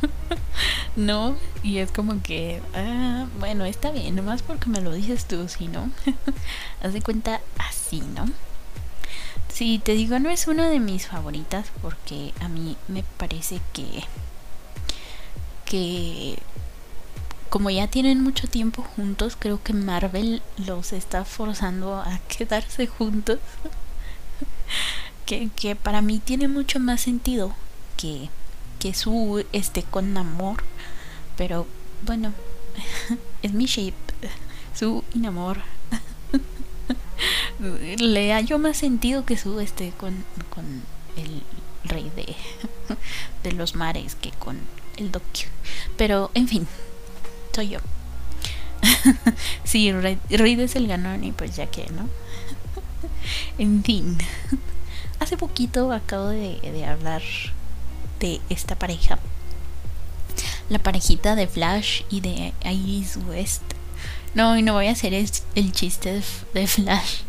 ¿No? 0.96 1.36
Y 1.62 1.78
es 1.78 1.90
como 1.92 2.22
que, 2.22 2.62
ah, 2.74 3.26
bueno, 3.38 3.64
está 3.64 3.90
bien, 3.90 4.16
nomás 4.16 4.42
porque 4.42 4.68
me 4.68 4.80
lo 4.80 4.92
dices 4.92 5.26
tú, 5.26 5.48
si 5.48 5.68
no, 5.68 5.90
haz 6.82 6.92
de 6.92 7.02
cuenta 7.02 7.40
así, 7.58 8.00
¿no? 8.14 8.26
Sí, 9.52 9.80
te 9.82 9.92
digo, 9.94 10.18
no 10.18 10.30
es 10.30 10.46
una 10.46 10.68
de 10.68 10.80
mis 10.80 11.06
favoritas 11.08 11.66
porque 11.82 12.32
a 12.40 12.48
mí 12.48 12.76
me 12.88 13.02
parece 13.18 13.60
que 13.72 14.04
que 15.64 16.38
como 17.48 17.70
ya 17.70 17.88
tienen 17.88 18.22
mucho 18.22 18.46
tiempo 18.46 18.82
juntos, 18.82 19.36
creo 19.38 19.62
que 19.62 19.72
Marvel 19.72 20.42
los 20.58 20.92
está 20.92 21.24
forzando 21.24 21.96
a 21.96 22.18
quedarse 22.28 22.86
juntos. 22.86 23.38
que, 25.26 25.50
que 25.56 25.76
para 25.76 26.02
mí 26.02 26.20
tiene 26.20 26.48
mucho 26.48 26.80
más 26.80 27.00
sentido 27.00 27.54
que, 27.96 28.30
que 28.78 28.94
su 28.94 29.44
esté 29.52 29.82
con 29.82 30.16
amor. 30.16 30.62
Pero 31.36 31.66
bueno, 32.02 32.32
es 33.42 33.52
mi 33.52 33.66
shape. 33.66 33.94
Su 34.74 35.04
inamor 35.14 35.58
le 37.98 38.32
hallo 38.32 38.58
más 38.58 38.76
sentido 38.76 39.24
que 39.24 39.36
su 39.36 39.58
este 39.58 39.90
con, 39.98 40.24
con 40.50 40.64
el 41.16 41.42
rey 41.84 42.10
de, 42.14 42.36
de 43.42 43.52
los 43.52 43.74
mares 43.74 44.14
que 44.14 44.30
con 44.30 44.58
el 44.96 45.10
docu. 45.10 45.46
Pero, 45.96 46.30
en 46.34 46.48
fin, 46.48 46.66
soy 47.54 47.70
yo. 47.70 47.80
sí, 49.64 49.92
Reid 49.92 50.60
es 50.60 50.76
el 50.76 50.86
ganón 50.86 51.24
y 51.24 51.32
pues 51.32 51.56
ya 51.56 51.66
que, 51.66 51.86
¿no? 51.90 52.08
en 53.58 53.82
fin. 53.82 54.18
Hace 55.18 55.36
poquito 55.36 55.92
acabo 55.92 56.28
de, 56.28 56.60
de 56.60 56.84
hablar 56.84 57.22
de 58.20 58.40
esta 58.48 58.76
pareja. 58.76 59.18
La 60.68 60.78
parejita 60.78 61.34
de 61.34 61.46
Flash 61.46 62.02
y 62.10 62.20
de 62.20 62.52
Iris 62.64 63.18
West 63.28 63.62
no, 64.34 64.56
y 64.56 64.62
no 64.62 64.74
voy 64.74 64.86
a 64.86 64.92
hacer 64.92 65.14
el, 65.14 65.72
chiste 65.72 66.22
de, 66.54 66.66
Flash. 66.66 67.22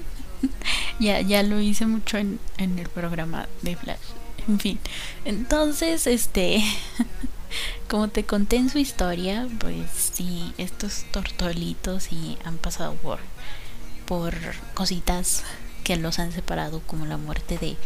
ya, 1.00 1.20
ya 1.20 1.42
lo 1.42 1.60
hice 1.60 1.86
mucho 1.86 2.18
en, 2.18 2.38
en 2.58 2.78
el 2.78 2.88
programa 2.88 3.48
de 3.62 3.76
Flash. 3.76 3.98
En 4.46 4.58
fin. 4.58 4.78
Entonces, 5.24 6.06
este. 6.06 6.62
como 7.88 8.08
te 8.08 8.24
conté 8.24 8.56
en 8.56 8.70
su 8.70 8.78
historia, 8.78 9.48
pues 9.58 9.90
sí, 10.12 10.52
estos 10.56 11.04
tortolitos 11.10 12.04
sí 12.04 12.38
han 12.44 12.58
pasado 12.58 12.94
por, 12.94 13.18
por 14.06 14.34
cositas 14.74 15.42
que 15.82 15.96
los 15.96 16.20
han 16.20 16.30
separado, 16.30 16.80
como 16.86 17.06
la 17.06 17.16
muerte 17.16 17.58
de, 17.58 17.76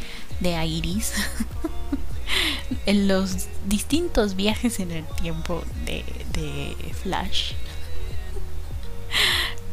de 0.41 0.67
Iris. 0.67 1.13
en 2.87 3.09
los 3.09 3.47
distintos 3.67 4.37
viajes 4.37 4.81
en 4.81 4.91
el 4.91 5.05
tiempo 5.21 5.65
de, 5.85 6.05
de 6.33 6.77
Flash. 6.95 7.53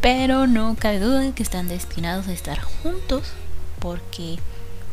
Pero 0.01 0.47
no 0.47 0.75
cabe 0.79 0.99
duda 0.99 1.19
de 1.19 1.33
que 1.33 1.43
están 1.43 1.67
destinados 1.67 2.27
a 2.27 2.33
estar 2.33 2.59
juntos 2.61 3.33
porque 3.79 4.37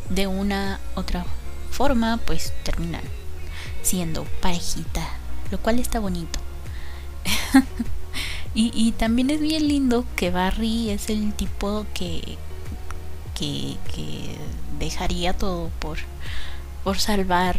de 0.09 0.27
una 0.27 0.79
otra 0.95 1.25
forma 1.71 2.17
pues 2.25 2.53
terminan 2.63 3.03
siendo 3.81 4.23
parejita, 4.41 5.07
lo 5.51 5.59
cual 5.59 5.79
está 5.79 5.99
bonito. 5.99 6.39
y, 8.53 8.91
también 8.93 9.29
es 9.29 9.39
bien 9.39 9.67
lindo 9.67 10.05
que 10.15 10.31
Barry 10.31 10.89
es 10.89 11.09
el 11.09 11.33
tipo 11.33 11.85
que, 11.93 12.37
que, 13.35 13.77
dejaría 14.79 15.33
todo 15.33 15.69
por, 15.79 15.97
por 16.83 16.99
salvar 16.99 17.57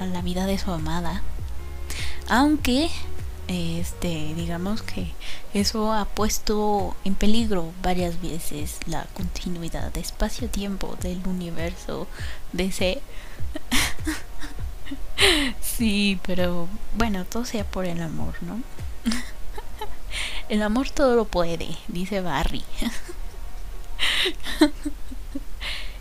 a 0.00 0.06
la 0.06 0.22
vida 0.22 0.46
de 0.46 0.58
su 0.58 0.70
amada. 0.72 1.22
Aunque 2.28 2.90
este 3.48 4.34
digamos 4.34 4.82
que 4.82 5.12
eso 5.52 5.92
ha 5.92 6.04
puesto 6.04 6.96
en 7.04 7.14
peligro 7.14 7.72
varias 7.82 8.20
veces 8.22 8.78
la 8.86 9.04
continuidad 9.14 9.92
de 9.92 10.00
espacio-tiempo 10.00 10.96
del 11.00 11.26
universo 11.26 12.06
DC. 12.52 13.00
sí, 15.60 16.18
pero 16.22 16.68
bueno, 16.96 17.24
todo 17.24 17.44
sea 17.44 17.64
por 17.64 17.84
el 17.84 18.00
amor, 18.02 18.34
¿no? 18.42 18.62
el 20.48 20.62
amor 20.62 20.90
todo 20.90 21.16
lo 21.16 21.24
puede, 21.24 21.76
dice 21.88 22.20
Barry. 22.20 22.64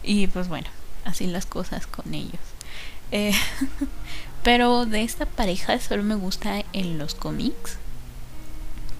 y 0.04 0.28
pues 0.28 0.48
bueno, 0.48 0.68
así 1.06 1.28
las 1.28 1.46
cosas 1.46 1.88
con 1.88 2.14
ellos. 2.14 2.42
Eh, 3.12 3.34
pero 4.44 4.86
de 4.86 5.04
esta 5.04 5.26
pareja 5.26 5.80
solo 5.80 6.04
me 6.04 6.16
gusta 6.16 6.64
en 6.74 6.98
los 6.98 7.16
cómics. 7.16 7.78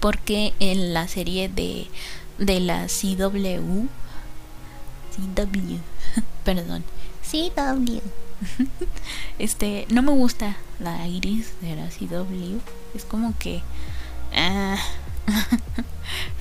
Porque 0.00 0.52
en 0.58 0.94
la 0.94 1.06
serie 1.06 1.48
de, 1.48 1.86
de 2.38 2.60
la 2.60 2.86
CW. 2.86 3.86
CW. 5.14 5.76
Perdón. 6.44 6.84
CW. 7.30 8.00
este, 9.38 9.86
no 9.90 10.02
me 10.02 10.12
gusta 10.12 10.56
la 10.80 11.06
Iris 11.06 11.52
de 11.60 11.76
la 11.76 11.88
CW. 11.88 12.58
Es 12.94 13.04
como 13.04 13.34
que. 13.38 13.62
Ah, 14.34 14.76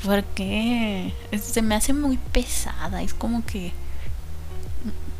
porque 0.03 1.13
se 1.41 1.61
me 1.61 1.75
hace 1.75 1.93
muy 1.93 2.17
pesada. 2.17 3.01
Es 3.03 3.13
como 3.13 3.45
que 3.45 3.73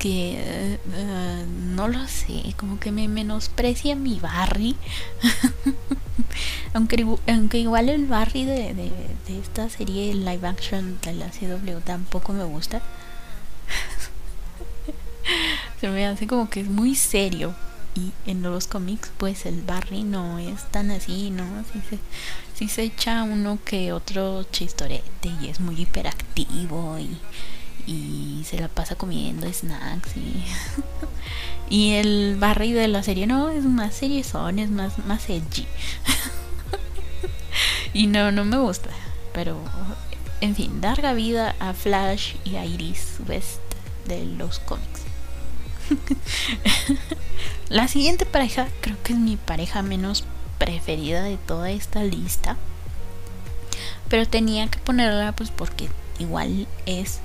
que 0.01 0.79
uh, 0.97 1.75
no 1.75 1.87
lo 1.87 2.07
sé, 2.07 2.55
como 2.57 2.79
que 2.79 2.91
me 2.91 3.07
menosprecia 3.07 3.95
mi 3.95 4.19
Barry. 4.19 4.75
aunque, 6.73 7.05
aunque 7.27 7.59
igual 7.59 7.87
el 7.87 8.07
Barry 8.07 8.45
de, 8.45 8.73
de, 8.73 8.91
esta 9.39 9.69
serie 9.69 10.15
live 10.15 10.47
action 10.47 10.97
de 11.03 11.13
la 11.13 11.29
CW 11.29 11.81
tampoco 11.85 12.33
me 12.33 12.43
gusta. 12.43 12.81
Se 15.79 15.87
me 15.87 16.07
hace 16.07 16.25
como 16.25 16.49
que 16.49 16.61
es 16.61 16.67
muy 16.67 16.95
serio. 16.95 17.53
Y 17.93 18.11
en 18.25 18.41
los 18.41 18.65
cómics, 18.67 19.11
pues 19.17 19.45
el 19.45 19.61
Barry 19.61 20.03
no 20.03 20.39
es 20.39 20.63
tan 20.71 20.89
así, 20.89 21.29
¿no? 21.29 21.43
Si 21.71 21.79
se, 21.89 21.99
si 22.55 22.67
se 22.69 22.83
echa 22.83 23.21
uno 23.21 23.59
que 23.63 23.93
otro 23.93 24.43
chistorete 24.45 25.29
y 25.41 25.49
es 25.49 25.59
muy 25.59 25.79
hiperactivo 25.79 26.97
y 26.97 27.17
y 27.87 28.43
se 28.45 28.59
la 28.59 28.67
pasa 28.67 28.95
comiendo 28.95 29.51
snacks 29.51 30.15
y, 30.15 30.43
y 31.69 31.93
el 31.93 32.37
Barry 32.39 32.73
de 32.73 32.87
la 32.87 33.03
serie 33.03 33.27
no 33.27 33.49
es 33.49 33.63
más 33.63 34.01
son 34.25 34.59
es 34.59 34.69
más 34.69 34.97
más 35.05 35.29
edgy. 35.29 35.65
Y 37.93 38.07
no 38.07 38.31
no 38.31 38.45
me 38.45 38.57
gusta 38.57 38.89
pero 39.33 39.57
en 40.39 40.55
fin 40.55 40.81
larga 40.81 41.13
vida 41.13 41.55
a 41.59 41.73
Flash 41.73 42.35
y 42.45 42.55
a 42.55 42.65
Iris 42.65 43.17
West 43.27 43.59
de 44.07 44.25
los 44.25 44.59
cómics. 44.59 45.01
La 47.69 47.87
siguiente 47.87 48.25
pareja 48.25 48.67
creo 48.79 48.95
que 49.03 49.13
es 49.13 49.19
mi 49.19 49.35
pareja 49.35 49.81
menos 49.81 50.23
preferida 50.57 51.23
de 51.23 51.37
toda 51.37 51.71
esta 51.71 52.03
lista 52.03 52.57
pero 54.11 54.27
tenía 54.27 54.67
que 54.67 54.77
ponerla 54.77 55.31
pues 55.31 55.51
porque 55.51 55.87
igual 56.19 56.67
es 56.85 57.21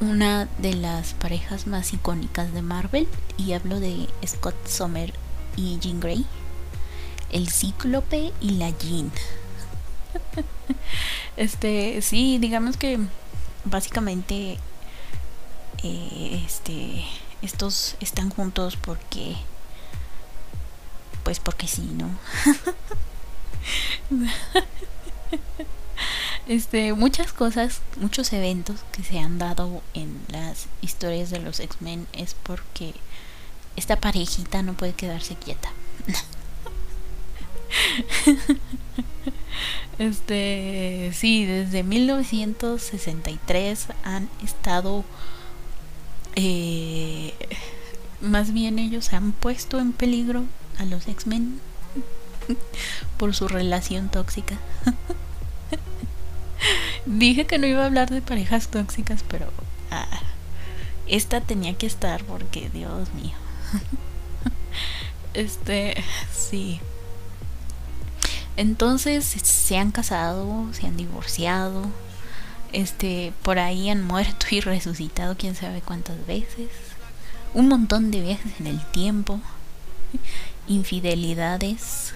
una 0.00 0.46
de 0.58 0.74
las 0.74 1.14
parejas 1.14 1.66
más 1.66 1.92
icónicas 1.92 2.52
de 2.52 2.62
Marvel 2.62 3.08
y 3.36 3.52
hablo 3.52 3.80
de 3.80 4.08
Scott 4.26 4.54
Sommer 4.66 5.12
y 5.56 5.78
Jean 5.80 6.00
Grey, 6.00 6.24
el 7.30 7.48
Cíclope 7.50 8.32
y 8.40 8.50
la 8.50 8.70
Jean. 8.70 9.10
este, 11.36 12.00
sí, 12.02 12.38
digamos 12.38 12.76
que 12.76 12.98
básicamente 13.64 14.58
eh, 15.82 16.42
este 16.46 17.04
estos 17.42 17.96
están 18.00 18.30
juntos 18.30 18.76
porque 18.76 19.36
pues 21.22 21.40
porque 21.40 21.66
sí, 21.68 21.82
¿no? 21.82 22.08
este, 26.48 26.92
muchas 26.94 27.32
cosas, 27.32 27.80
muchos 27.96 28.32
eventos 28.32 28.80
que 28.92 29.04
se 29.04 29.18
han 29.18 29.38
dado 29.38 29.82
en 29.94 30.20
las 30.28 30.66
historias 30.82 31.30
de 31.30 31.40
los 31.40 31.60
X-Men 31.60 32.06
es 32.12 32.34
porque 32.34 32.94
esta 33.76 33.96
parejita 33.96 34.62
no 34.62 34.74
puede 34.74 34.92
quedarse 34.94 35.36
quieta. 35.36 35.70
este, 39.98 41.12
sí, 41.14 41.44
desde 41.44 41.82
1963 41.82 43.88
han 44.04 44.30
estado 44.42 45.04
eh, 46.34 47.34
más 48.20 48.52
bien 48.52 48.78
ellos 48.78 49.12
han 49.12 49.32
puesto 49.32 49.78
en 49.78 49.92
peligro 49.92 50.44
a 50.78 50.84
los 50.84 51.08
X-Men 51.08 51.60
por 53.18 53.34
su 53.34 53.48
relación 53.48 54.08
tóxica. 54.08 54.58
Dije 57.06 57.46
que 57.46 57.58
no 57.58 57.66
iba 57.66 57.82
a 57.82 57.86
hablar 57.86 58.10
de 58.10 58.22
parejas 58.22 58.68
tóxicas, 58.68 59.24
pero 59.28 59.50
ah, 59.90 60.20
esta 61.06 61.40
tenía 61.40 61.74
que 61.74 61.86
estar 61.86 62.22
porque, 62.24 62.70
Dios 62.70 63.12
mío. 63.14 63.36
este, 65.34 65.94
sí. 66.36 66.80
Entonces 68.56 69.24
se 69.24 69.78
han 69.78 69.92
casado, 69.92 70.66
se 70.72 70.86
han 70.86 70.96
divorciado, 70.96 71.86
este, 72.72 73.32
por 73.42 73.58
ahí 73.58 73.88
han 73.88 74.04
muerto 74.04 74.46
y 74.50 74.60
resucitado 74.60 75.36
quién 75.36 75.54
sabe 75.54 75.80
cuántas 75.80 76.26
veces. 76.26 76.68
Un 77.54 77.68
montón 77.68 78.10
de 78.10 78.20
viajes 78.20 78.52
en 78.60 78.66
el 78.66 78.84
tiempo. 78.86 79.40
Infidelidades. 80.68 82.12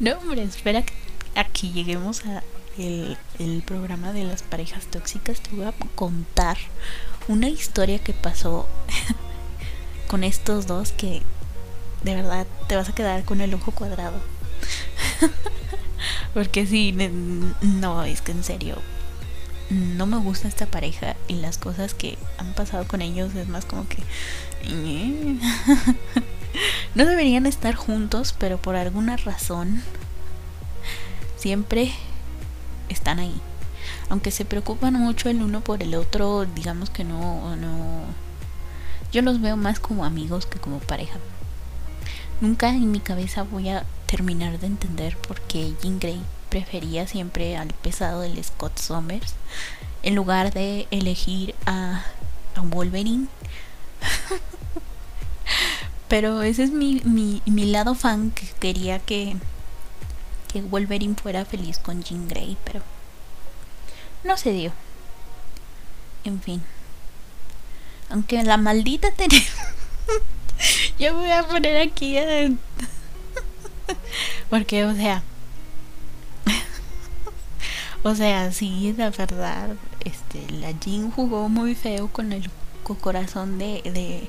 No, 0.00 0.12
hombre, 0.18 0.42
espera 0.42 0.82
que 0.82 1.68
lleguemos 1.70 2.24
a 2.26 2.42
el, 2.78 3.62
programa 3.66 4.12
de 4.12 4.24
las 4.24 4.42
parejas 4.42 4.86
tóxicas. 4.86 5.40
Te 5.40 5.54
voy 5.54 5.66
a 5.66 5.74
contar 5.94 6.56
una 7.26 7.48
historia 7.48 7.98
que 7.98 8.12
pasó 8.12 8.68
con 10.08 10.24
estos 10.24 10.66
dos 10.66 10.92
que 10.92 11.22
de 12.02 12.14
verdad 12.14 12.46
te 12.68 12.76
vas 12.76 12.88
a 12.88 12.94
quedar 12.94 13.24
con 13.24 13.40
el 13.40 13.54
ojo 13.54 13.72
cuadrado. 13.72 14.20
Porque 16.34 16.66
sí, 16.66 16.92
no, 17.60 18.04
es 18.04 18.20
que 18.20 18.32
en 18.32 18.44
serio, 18.44 18.76
no 19.70 20.06
me 20.06 20.18
gusta 20.18 20.48
esta 20.48 20.66
pareja 20.66 21.16
y 21.26 21.34
las 21.34 21.58
cosas 21.58 21.94
que 21.94 22.16
han 22.38 22.52
pasado 22.54 22.86
con 22.86 23.02
ellos 23.02 23.34
es 23.34 23.48
más 23.48 23.64
como 23.64 23.86
que... 23.88 23.98
no 26.94 27.06
deberían 27.06 27.46
estar 27.46 27.74
juntos, 27.74 28.34
pero 28.38 28.58
por 28.58 28.76
alguna 28.76 29.16
razón 29.16 29.82
siempre 31.36 31.92
están 32.88 33.18
ahí. 33.18 33.40
Aunque 34.08 34.30
se 34.30 34.44
preocupan 34.44 34.94
mucho 34.94 35.28
el 35.28 35.42
uno 35.42 35.60
por 35.60 35.82
el 35.82 35.94
otro, 35.94 36.44
digamos 36.44 36.90
que 36.90 37.04
no, 37.04 37.56
no... 37.56 38.02
Yo 39.12 39.22
los 39.22 39.40
veo 39.40 39.56
más 39.56 39.80
como 39.80 40.04
amigos 40.04 40.46
que 40.46 40.58
como 40.58 40.80
pareja. 40.80 41.18
Nunca 42.40 42.68
en 42.68 42.90
mi 42.90 43.00
cabeza 43.00 43.42
voy 43.42 43.68
a 43.68 43.84
terminar 44.06 44.58
de 44.58 44.66
entender 44.66 45.16
por 45.16 45.40
qué 45.40 45.74
Jean 45.82 45.98
Grey 45.98 46.20
prefería 46.48 47.06
siempre 47.06 47.56
al 47.56 47.68
pesado 47.68 48.20
del 48.20 48.42
Scott 48.42 48.78
Summers 48.78 49.34
en 50.02 50.14
lugar 50.14 50.52
de 50.52 50.86
elegir 50.90 51.54
a, 51.66 52.04
a 52.54 52.60
Wolverine. 52.62 53.26
Pero 56.08 56.42
ese 56.42 56.62
es 56.62 56.70
mi, 56.70 57.02
mi, 57.04 57.42
mi, 57.44 57.66
lado 57.66 57.94
fan 57.94 58.30
que 58.30 58.46
quería 58.58 58.98
que, 58.98 59.36
que 60.48 60.62
Wolverine 60.62 61.14
fuera 61.14 61.44
feliz 61.44 61.78
con 61.78 62.02
Jean 62.02 62.26
Grey, 62.26 62.56
pero 62.64 62.82
no 64.24 64.36
se 64.36 64.52
dio. 64.52 64.72
En 66.24 66.40
fin. 66.40 66.62
Aunque 68.10 68.42
la 68.42 68.56
maldita 68.56 69.10
tenía... 69.12 69.40
Yo 70.98 71.14
voy 71.14 71.30
a 71.30 71.46
poner 71.46 71.76
aquí. 71.76 72.16
Porque, 74.50 74.84
o 74.84 74.94
sea... 74.94 75.22
o 78.02 78.14
sea, 78.14 78.52
sí, 78.52 78.94
la 78.96 79.10
verdad, 79.10 79.76
este, 80.04 80.50
la 80.52 80.72
Jean 80.72 81.10
jugó 81.10 81.48
muy 81.48 81.74
feo 81.74 82.08
con 82.08 82.32
el 82.32 82.50
corazón 83.00 83.58
de, 83.58 84.28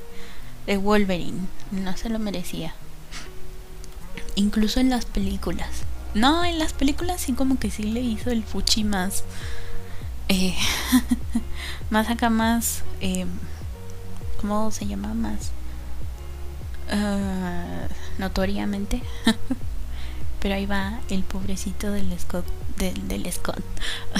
de 0.68 0.78
Wolverine. 0.78 1.48
No 1.72 1.96
se 1.98 2.10
lo 2.10 2.20
merecía. 2.20 2.76
Incluso 4.36 4.80
en 4.80 4.90
las 4.90 5.06
películas. 5.06 5.84
No, 6.14 6.44
en 6.44 6.60
las 6.60 6.74
películas 6.74 7.22
sí 7.22 7.34
como 7.34 7.60
que 7.60 7.72
sí 7.72 7.84
le 7.84 8.02
hizo 8.02 8.32
el 8.32 8.44
fuchi 8.44 8.84
más... 8.84 9.24
Eh, 10.28 10.56
más 11.90 12.10
acá 12.10 12.30
más... 12.30 12.84
Eh, 13.02 13.26
¿Cómo 14.42 14.72
se 14.72 14.86
llama? 14.86 15.14
Más... 15.14 15.52
Uh, 16.92 18.20
notoriamente. 18.20 19.02
Pero 20.40 20.56
ahí 20.56 20.66
va 20.66 21.00
el 21.10 21.24
pobrecito 21.24 21.92
del 21.92 22.18
Scott. 22.20 22.46
Del, 22.78 23.08
del 23.08 23.32
Scott. 23.32 23.64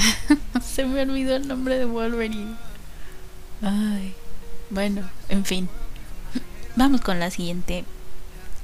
Se 0.62 0.84
me 0.84 1.02
olvidó 1.02 1.36
el 1.36 1.48
nombre 1.48 1.78
de 1.78 1.86
Wolverine. 1.86 2.56
Ay. 3.62 4.14
Bueno, 4.70 5.02
en 5.28 5.44
fin. 5.44 5.68
Vamos 6.76 7.00
con 7.00 7.18
la 7.18 7.30
siguiente 7.30 7.84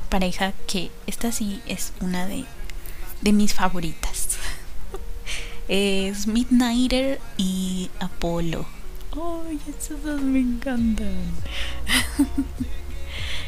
pareja 0.08 0.52
que 0.68 0.92
esta 1.08 1.32
sí 1.32 1.60
es 1.66 1.92
una 2.00 2.26
de, 2.26 2.44
de 3.20 3.33
mis 3.33 3.55
favoritas. 3.55 4.38
es 5.68 6.26
Midnighter 6.26 7.20
y 7.37 7.90
Apolo. 8.00 8.66
Ay, 9.12 9.61
esos 9.68 10.02
dos 10.02 10.20
me 10.20 10.40
encantan. 10.40 11.14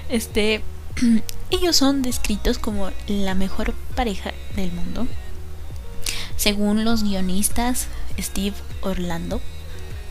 este 0.09 0.63
ellos 1.51 1.77
son 1.77 2.03
descritos 2.03 2.59
como 2.59 2.91
la 3.07 3.35
mejor 3.35 3.75
pareja 3.95 4.33
del 4.57 4.73
mundo. 4.73 5.07
Según 6.37 6.85
los 6.85 7.03
guionistas 7.03 7.87
Steve 8.19 8.55
Orlando, 8.81 9.41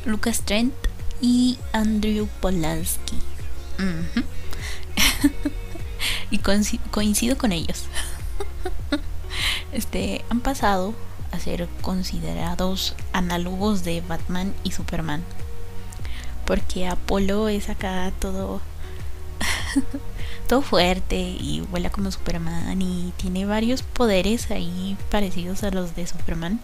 Lucas 0.06 0.42
Trent 0.42 0.74
y 1.22 1.58
Andrew 1.74 2.28
Polanski. 2.42 3.18
y 6.32 6.40
coincido 6.40 7.38
con 7.38 7.52
ellos. 7.52 7.86
este, 9.72 10.24
han 10.30 10.42
pasado 10.42 10.94
a 11.32 11.40
ser 11.40 11.68
considerados 11.82 12.96
análogos 13.14 13.84
de 13.84 14.02
Batman 14.02 14.54
y 14.64 14.72
Superman. 14.72 15.24
Porque 16.46 16.88
Apolo 16.88 17.50
es 17.50 17.70
acá 17.70 18.12
todo 18.20 18.62
todo 20.48 20.62
fuerte 20.62 21.18
y 21.18 21.62
vuela 21.70 21.90
como 21.90 22.12
Superman 22.12 22.82
y 22.82 23.14
tiene 23.18 23.46
varios 23.46 23.84
poderes 23.84 24.50
ahí 24.52 24.98
parecidos 25.12 25.64
a 25.64 25.72
los 25.72 25.96
de 25.96 26.08
Superman. 26.08 26.62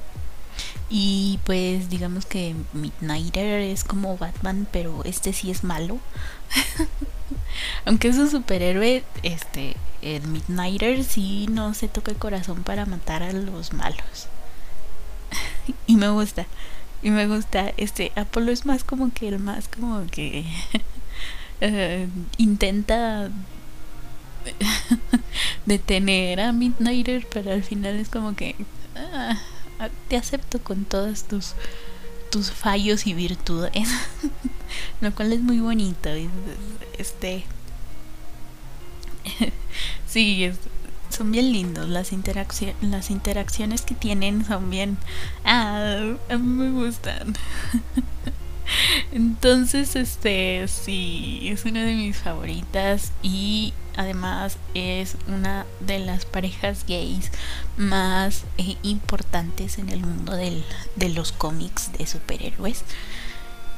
Y 0.90 1.40
pues 1.46 1.90
digamos 1.90 2.26
que 2.26 2.56
Midnighter 2.74 3.62
es 3.62 3.84
como 3.84 4.18
Batman, 4.18 4.68
pero 4.72 5.04
este 5.04 5.34
sí 5.34 5.52
es 5.52 5.64
malo. 5.64 6.00
Aunque 7.86 8.10
es 8.10 8.18
un 8.18 8.30
superhéroe, 8.30 9.04
este, 9.24 9.76
el 10.02 10.28
Midnighter 10.28 11.04
sí 11.04 11.48
no 11.50 11.74
se 11.74 11.88
toca 11.88 12.12
el 12.12 12.18
corazón 12.18 12.64
para 12.64 12.86
matar 12.86 13.24
a 13.24 13.34
los 13.34 13.74
malos. 13.74 14.28
y 15.88 15.96
me 15.96 16.10
gusta. 16.10 16.46
Y 17.02 17.10
me 17.10 17.28
gusta. 17.28 17.74
Este, 17.78 18.12
Apolo 18.16 18.52
es 18.52 18.66
más 18.66 18.84
como 18.84 19.12
que 19.14 19.28
el 19.28 19.40
más 19.40 19.68
como 19.68 20.06
que 20.08 20.46
uh, 21.62 22.08
intenta 22.38 23.30
detener 25.66 26.42
a 26.42 26.52
Midnighter, 26.52 27.28
pero 27.32 27.52
al 27.52 27.64
final 27.64 27.96
es 27.96 28.10
como 28.10 28.36
que 28.36 28.56
ah, 28.96 29.38
te 30.10 30.18
acepto 30.18 30.62
con 30.62 30.86
todos 30.86 31.24
tus 31.24 31.56
tus 32.34 32.52
fallos 32.52 33.06
y 33.06 33.14
virtudes, 33.14 33.72
lo 35.02 35.14
cual 35.14 35.34
es 35.34 35.42
muy 35.42 35.60
bonito. 35.60 36.10
Este, 36.98 37.46
sí, 40.08 40.52
son 41.10 41.32
bien 41.32 41.52
lindos 41.52 41.88
las 41.88 42.12
interacciones, 42.12 42.76
las 42.82 43.12
interacciones 43.12 43.82
que 43.84 43.96
tienen 43.96 44.46
son 44.46 44.70
bien, 44.70 44.98
ah, 45.46 46.16
a 46.30 46.38
mí 46.38 46.48
me 46.48 46.72
gustan. 46.72 47.36
Entonces, 49.12 49.96
este, 49.96 50.68
sí, 50.68 51.42
es 51.44 51.66
una 51.66 51.84
de 51.84 51.96
mis 51.96 52.18
favoritas 52.18 53.12
y 53.22 53.74
además 53.96 54.58
es 54.74 55.18
una 55.28 55.66
de 55.82 56.00
las 56.00 56.26
parejas 56.26 56.86
gays 56.88 57.30
más 57.78 58.46
eh, 58.58 58.78
importantes 58.82 59.78
en 59.78 59.90
el 59.90 60.02
mundo 60.02 60.36
del, 60.36 60.64
de 60.96 61.10
los 61.10 61.32
cómics 61.32 61.92
de 61.98 62.08
superhéroes. 62.08 62.84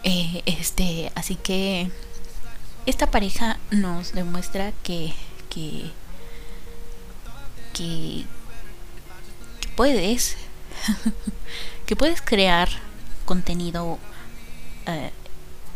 Eh, 0.08 0.44
este, 0.46 1.12
así 1.16 1.36
que 1.36 1.90
esta 2.86 3.10
pareja 3.10 3.58
nos 3.72 4.14
demuestra 4.14 4.72
que, 4.84 5.14
que, 5.50 5.92
que, 7.74 8.26
puedes, 9.76 10.38
que 11.88 11.96
puedes 11.96 12.22
crear 12.22 12.70
contenido 13.26 13.94
uh, 13.94 15.10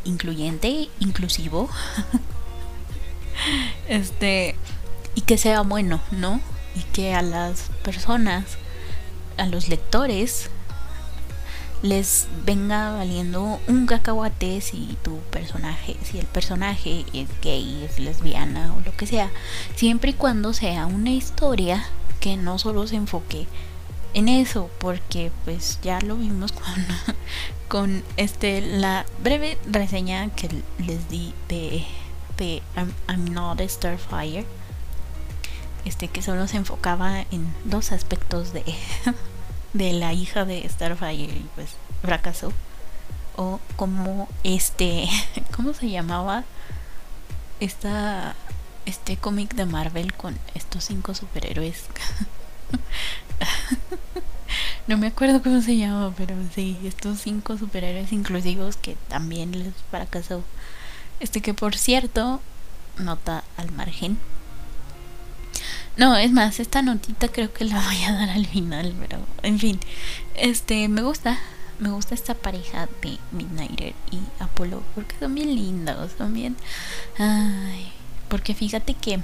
incluyente, 0.03 0.89
inclusivo. 0.99 1.67
este, 3.87 4.55
y 5.15 5.21
que 5.21 5.39
sea 5.39 5.61
bueno, 5.61 6.01
¿no? 6.11 6.39
Y 6.75 6.83
que 6.93 7.15
a 7.15 7.23
las 7.23 7.71
personas, 7.83 8.59
a 9.37 9.47
los 9.47 9.69
lectores, 9.69 10.51
les 11.81 12.27
venga 12.45 12.91
valiendo 12.91 13.59
un 13.67 13.85
cacahuate 13.85 14.61
si 14.61 14.97
tu 15.01 15.17
personaje, 15.31 15.95
si 16.03 16.19
el 16.19 16.25
personaje 16.25 17.05
es 17.13 17.29
gay, 17.41 17.87
es 17.89 17.99
lesbiana 17.99 18.73
o 18.75 18.81
lo 18.81 18.95
que 18.95 19.07
sea, 19.07 19.29
siempre 19.75 20.11
y 20.11 20.13
cuando 20.13 20.53
sea 20.53 20.85
una 20.85 21.11
historia 21.11 21.85
que 22.19 22.35
no 22.35 22.59
solo 22.59 22.85
se 22.87 22.97
enfoque 22.97 23.47
en 24.13 24.27
eso, 24.27 24.69
porque 24.79 25.31
pues 25.45 25.79
ya 25.81 25.99
lo 26.01 26.15
vimos 26.15 26.53
con, 27.67 28.03
este 28.17 28.61
la 28.61 29.05
breve 29.23 29.57
reseña 29.69 30.29
que 30.29 30.49
les 30.79 31.09
di 31.09 31.33
de, 31.47 31.85
de 32.37 32.61
I'm, 32.75 33.33
Not 33.33 33.61
a 33.61 33.69
Starfire. 33.69 34.45
Este 35.85 36.07
que 36.07 36.21
solo 36.21 36.47
se 36.47 36.57
enfocaba 36.57 37.21
en 37.31 37.53
dos 37.63 37.91
aspectos 37.91 38.51
de, 38.51 38.63
de 39.73 39.93
la 39.93 40.13
hija 40.13 40.45
de 40.45 40.67
Starfire 40.67 41.41
pues 41.55 41.69
fracasó. 42.01 42.51
O 43.35 43.59
como 43.75 44.27
este, 44.43 45.07
¿cómo 45.55 45.73
se 45.73 45.89
llamaba? 45.89 46.43
Esta 47.59 48.35
este 48.85 49.17
cómic 49.17 49.53
de 49.53 49.65
Marvel 49.65 50.13
con 50.13 50.37
estos 50.55 50.85
cinco 50.85 51.13
superhéroes. 51.13 51.85
no 54.87 54.97
me 54.97 55.07
acuerdo 55.07 55.43
cómo 55.43 55.61
se 55.61 55.77
llama, 55.77 56.13
pero 56.17 56.35
sí, 56.55 56.77
estos 56.83 57.19
cinco 57.19 57.57
superhéroes 57.57 58.11
inclusivos 58.11 58.77
que 58.77 58.97
también 59.07 59.51
les 59.51 59.73
fracasó. 59.91 60.43
Este 61.19 61.41
que 61.41 61.53
por 61.53 61.75
cierto, 61.75 62.41
nota 62.97 63.43
al 63.57 63.71
margen. 63.71 64.17
No, 65.99 66.15
es 66.15 66.31
más, 66.31 66.61
esta 66.61 66.81
notita 66.81 67.27
creo 67.27 67.51
que 67.51 67.65
la 67.65 67.75
voy 67.75 68.03
a 68.05 68.13
dar 68.13 68.29
al 68.29 68.45
final, 68.45 68.95
pero 69.01 69.19
en 69.43 69.59
fin, 69.59 69.81
este 70.33 70.87
me 70.87 71.01
gusta, 71.01 71.37
me 71.77 71.89
gusta 71.89 72.15
esta 72.15 72.35
pareja 72.35 72.87
de 73.01 73.17
Midnighter 73.33 73.93
y 74.09 74.19
Apolo 74.41 74.81
porque 74.95 75.17
son 75.19 75.35
bien 75.35 75.53
lindos, 75.53 76.11
son 76.17 76.33
bien 76.33 76.55
ay, 77.17 77.91
porque 78.29 78.53
fíjate 78.53 78.93
que 78.93 79.19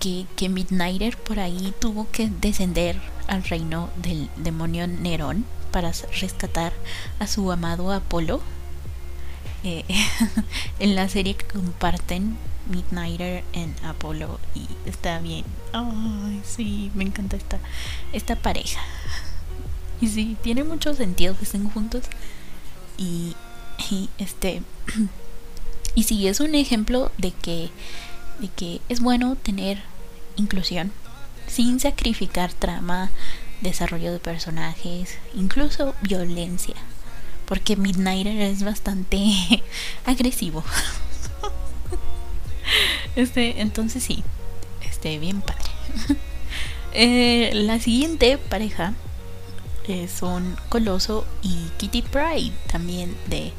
que, 0.00 0.26
que 0.34 0.48
Midnighter 0.48 1.16
por 1.16 1.38
ahí 1.38 1.72
tuvo 1.78 2.10
que 2.10 2.28
descender 2.28 3.00
al 3.28 3.44
reino 3.44 3.88
del 4.02 4.28
demonio 4.34 4.88
Nerón 4.88 5.44
para 5.70 5.92
rescatar 6.20 6.72
a 7.20 7.28
su 7.28 7.52
amado 7.52 7.92
Apolo. 7.92 8.40
Eh, 9.62 9.84
en 10.80 10.96
la 10.96 11.08
serie 11.08 11.34
que 11.34 11.46
comparten 11.46 12.36
Midnighter 12.68 13.44
en 13.52 13.74
Apolo 13.84 14.40
y 14.54 14.66
está 14.88 15.18
bien. 15.20 15.44
Ay, 15.72 16.42
sí, 16.44 16.90
me 16.94 17.04
encanta 17.04 17.36
esta, 17.36 17.58
esta 18.12 18.36
pareja. 18.36 18.80
Y 20.00 20.08
sí, 20.08 20.36
tiene 20.42 20.64
mucho 20.64 20.94
sentido 20.94 21.36
que 21.36 21.44
estén 21.44 21.68
juntos. 21.70 22.04
Y, 22.98 23.34
y 23.90 24.08
este 24.18 24.62
y 25.94 26.02
sí, 26.04 26.28
es 26.28 26.40
un 26.40 26.54
ejemplo 26.54 27.12
de 27.18 27.30
que 27.32 27.70
de 28.40 28.48
que 28.48 28.80
es 28.88 29.00
bueno 29.00 29.36
tener 29.36 29.82
inclusión 30.36 30.92
sin 31.46 31.80
sacrificar 31.80 32.52
trama, 32.52 33.10
desarrollo 33.60 34.12
de 34.12 34.18
personajes, 34.18 35.16
incluso 35.34 35.94
violencia, 36.02 36.74
porque 37.46 37.76
Midnighter 37.76 38.40
es 38.40 38.62
bastante 38.62 39.18
agresivo. 40.06 40.64
Este, 43.16 43.60
entonces 43.60 44.02
sí, 44.02 44.22
este, 44.88 45.18
bien 45.18 45.40
padre. 45.40 45.64
Eh, 46.98 47.50
la 47.52 47.78
siguiente 47.78 48.38
pareja 48.38 48.94
eh, 49.86 50.08
son 50.08 50.56
Coloso 50.70 51.26
y 51.42 51.68
Kitty 51.76 52.00
Pride, 52.00 52.54
también 52.72 53.14
de, 53.26 53.52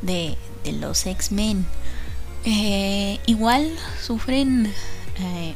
de, 0.00 0.38
de 0.62 0.72
los 0.74 1.04
X-Men. 1.04 1.66
Eh, 2.44 3.18
igual 3.26 3.76
sufren 4.00 4.72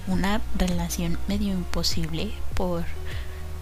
una 0.08 0.40
relación 0.58 1.16
medio 1.28 1.52
imposible 1.52 2.32
por 2.54 2.84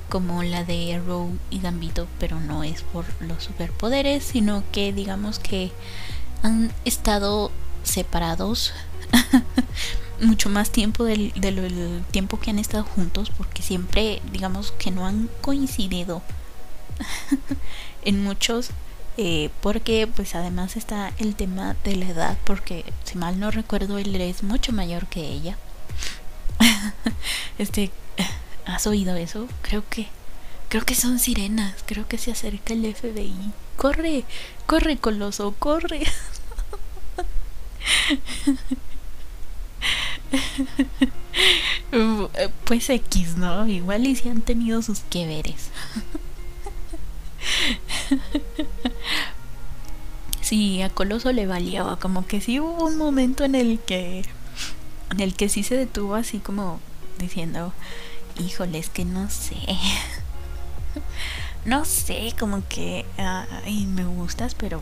como 0.08 0.42
la 0.42 0.64
de 0.64 0.94
Arrow 0.94 1.30
y 1.50 1.60
Gambito, 1.60 2.08
pero 2.18 2.40
no 2.40 2.64
es 2.64 2.80
por 2.82 3.04
los 3.20 3.44
superpoderes, 3.44 4.24
sino 4.24 4.64
que 4.72 4.94
digamos 4.94 5.38
que 5.38 5.70
han 6.42 6.72
estado 6.86 7.52
separados 7.84 8.72
mucho 10.20 10.48
más 10.48 10.70
tiempo 10.70 11.04
del, 11.04 11.32
del, 11.32 12.02
tiempo 12.10 12.38
que 12.38 12.50
han 12.50 12.58
estado 12.58 12.84
juntos, 12.84 13.30
porque 13.36 13.62
siempre 13.62 14.20
digamos 14.32 14.72
que 14.72 14.90
no 14.90 15.06
han 15.06 15.28
coincidido 15.40 16.22
en 18.04 18.22
muchos 18.22 18.70
eh, 19.16 19.50
porque 19.60 20.06
pues 20.06 20.34
además 20.34 20.76
está 20.76 21.12
el 21.18 21.34
tema 21.34 21.76
de 21.84 21.96
la 21.96 22.06
edad 22.06 22.38
porque 22.44 22.84
si 23.04 23.18
mal 23.18 23.38
no 23.38 23.50
recuerdo 23.50 23.98
él 23.98 24.18
es 24.20 24.42
mucho 24.42 24.72
mayor 24.72 25.06
que 25.06 25.20
ella. 25.20 25.58
Este 27.58 27.90
has 28.64 28.86
oído 28.86 29.16
eso 29.16 29.48
creo 29.62 29.84
que 29.88 30.08
creo 30.68 30.84
que 30.84 30.94
son 30.94 31.18
sirenas 31.18 31.74
creo 31.86 32.06
que 32.08 32.18
se 32.18 32.30
acerca 32.30 32.72
el 32.72 32.94
FBI 32.94 33.52
corre 33.76 34.24
corre 34.66 34.96
coloso 34.96 35.54
corre 35.58 36.06
pues 42.64 42.90
X, 42.90 43.36
¿no? 43.36 43.66
Igual 43.66 44.06
y 44.06 44.16
si 44.16 44.28
han 44.28 44.42
tenido 44.42 44.82
sus 44.82 45.00
que 45.00 45.26
veres. 45.26 45.70
sí, 50.40 50.82
a 50.82 50.90
Coloso 50.90 51.32
le 51.32 51.46
valía, 51.46 51.84
como 52.00 52.26
que 52.26 52.40
sí 52.40 52.60
hubo 52.60 52.84
un 52.86 52.96
momento 52.96 53.44
en 53.44 53.54
el 53.54 53.78
que 53.80 54.24
en 55.10 55.20
el 55.20 55.34
que 55.34 55.48
sí 55.48 55.62
se 55.62 55.76
detuvo 55.76 56.14
así 56.14 56.38
como 56.38 56.80
diciendo, 57.18 57.72
híjole, 58.38 58.78
es 58.78 58.88
que 58.88 59.04
no 59.04 59.28
sé. 59.28 59.56
no 61.64 61.84
sé, 61.84 62.34
como 62.38 62.66
que 62.68 63.04
ay, 63.16 63.86
me 63.86 64.04
gustas, 64.04 64.54
pero 64.54 64.80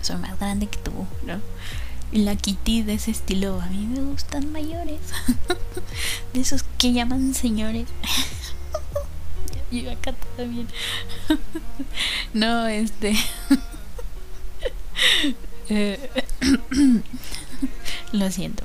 soy 0.00 0.16
más 0.16 0.38
grande 0.38 0.66
que 0.66 0.78
tú, 0.78 1.06
¿no? 1.26 1.40
La 2.14 2.36
Kitty 2.36 2.82
de 2.82 2.94
ese 2.94 3.10
estilo, 3.10 3.60
a 3.60 3.66
mí 3.66 3.86
me 3.86 4.00
gustan 4.00 4.52
mayores. 4.52 5.00
de 6.32 6.40
esos 6.40 6.62
que 6.78 6.92
llaman 6.92 7.34
señores. 7.34 7.88
y 9.72 9.88
acá 9.88 10.14
también. 10.36 10.68
no, 12.32 12.68
este. 12.68 13.16
Eh, 15.68 15.98
lo 18.12 18.30
siento. 18.30 18.62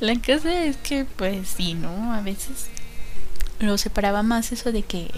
La 0.00 0.16
cosa 0.16 0.64
es 0.64 0.76
que, 0.76 1.04
pues 1.04 1.46
sí, 1.56 1.74
¿no? 1.74 2.12
A 2.12 2.20
veces 2.20 2.66
lo 3.60 3.78
separaba 3.78 4.24
más 4.24 4.50
eso 4.50 4.72
de 4.72 4.82
que, 4.82 5.08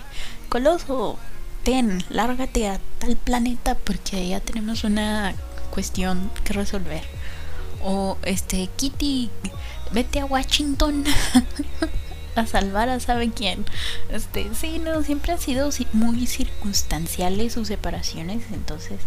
Coloso, 0.51 1.19
ten, 1.65 2.05
lárgate 2.11 2.69
a 2.69 2.79
tal 2.99 3.17
planeta 3.17 3.75
porque 3.75 4.29
ya 4.29 4.41
tenemos 4.41 4.85
una 4.85 5.35
cuestión 5.77 6.31
que 6.43 6.55
resolver. 6.55 7.03
O, 7.85 8.17
este, 8.23 8.67
Kitty, 8.77 9.29
vete 9.93 10.21
a 10.21 10.25
Washington. 10.25 11.05
a 12.35 12.47
salvar 12.47 12.89
a 12.89 12.99
sabe 12.99 13.31
quién. 13.31 13.67
Este, 14.09 14.49
sí, 14.55 14.79
no, 14.79 15.03
siempre 15.03 15.33
ha 15.33 15.39
sido 15.39 15.69
muy 15.93 16.27
circunstanciales 16.27 17.53
sus 17.53 17.69
separaciones, 17.69 18.43
entonces 18.53 19.01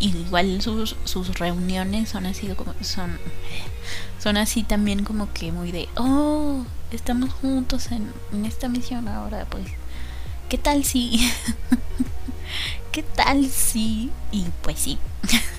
igual 0.00 0.62
sus, 0.62 0.96
sus 1.04 1.38
reuniones 1.38 2.08
son 2.08 2.24
así 2.24 2.46
como 2.56 2.72
son 2.82 3.18
son 4.18 4.36
así 4.36 4.62
también 4.62 5.02
como 5.02 5.32
que 5.32 5.50
muy 5.50 5.72
de 5.72 5.88
oh 5.96 6.64
estamos 6.92 7.34
juntos 7.34 7.90
en, 7.90 8.12
en 8.32 8.44
esta 8.44 8.68
misión 8.68 9.08
ahora 9.08 9.44
pues 9.50 9.66
qué 10.48 10.56
tal 10.56 10.84
si 10.84 11.28
qué 12.92 13.02
tal 13.02 13.50
si 13.50 14.12
y 14.30 14.44
pues 14.62 14.78
sí 14.78 14.98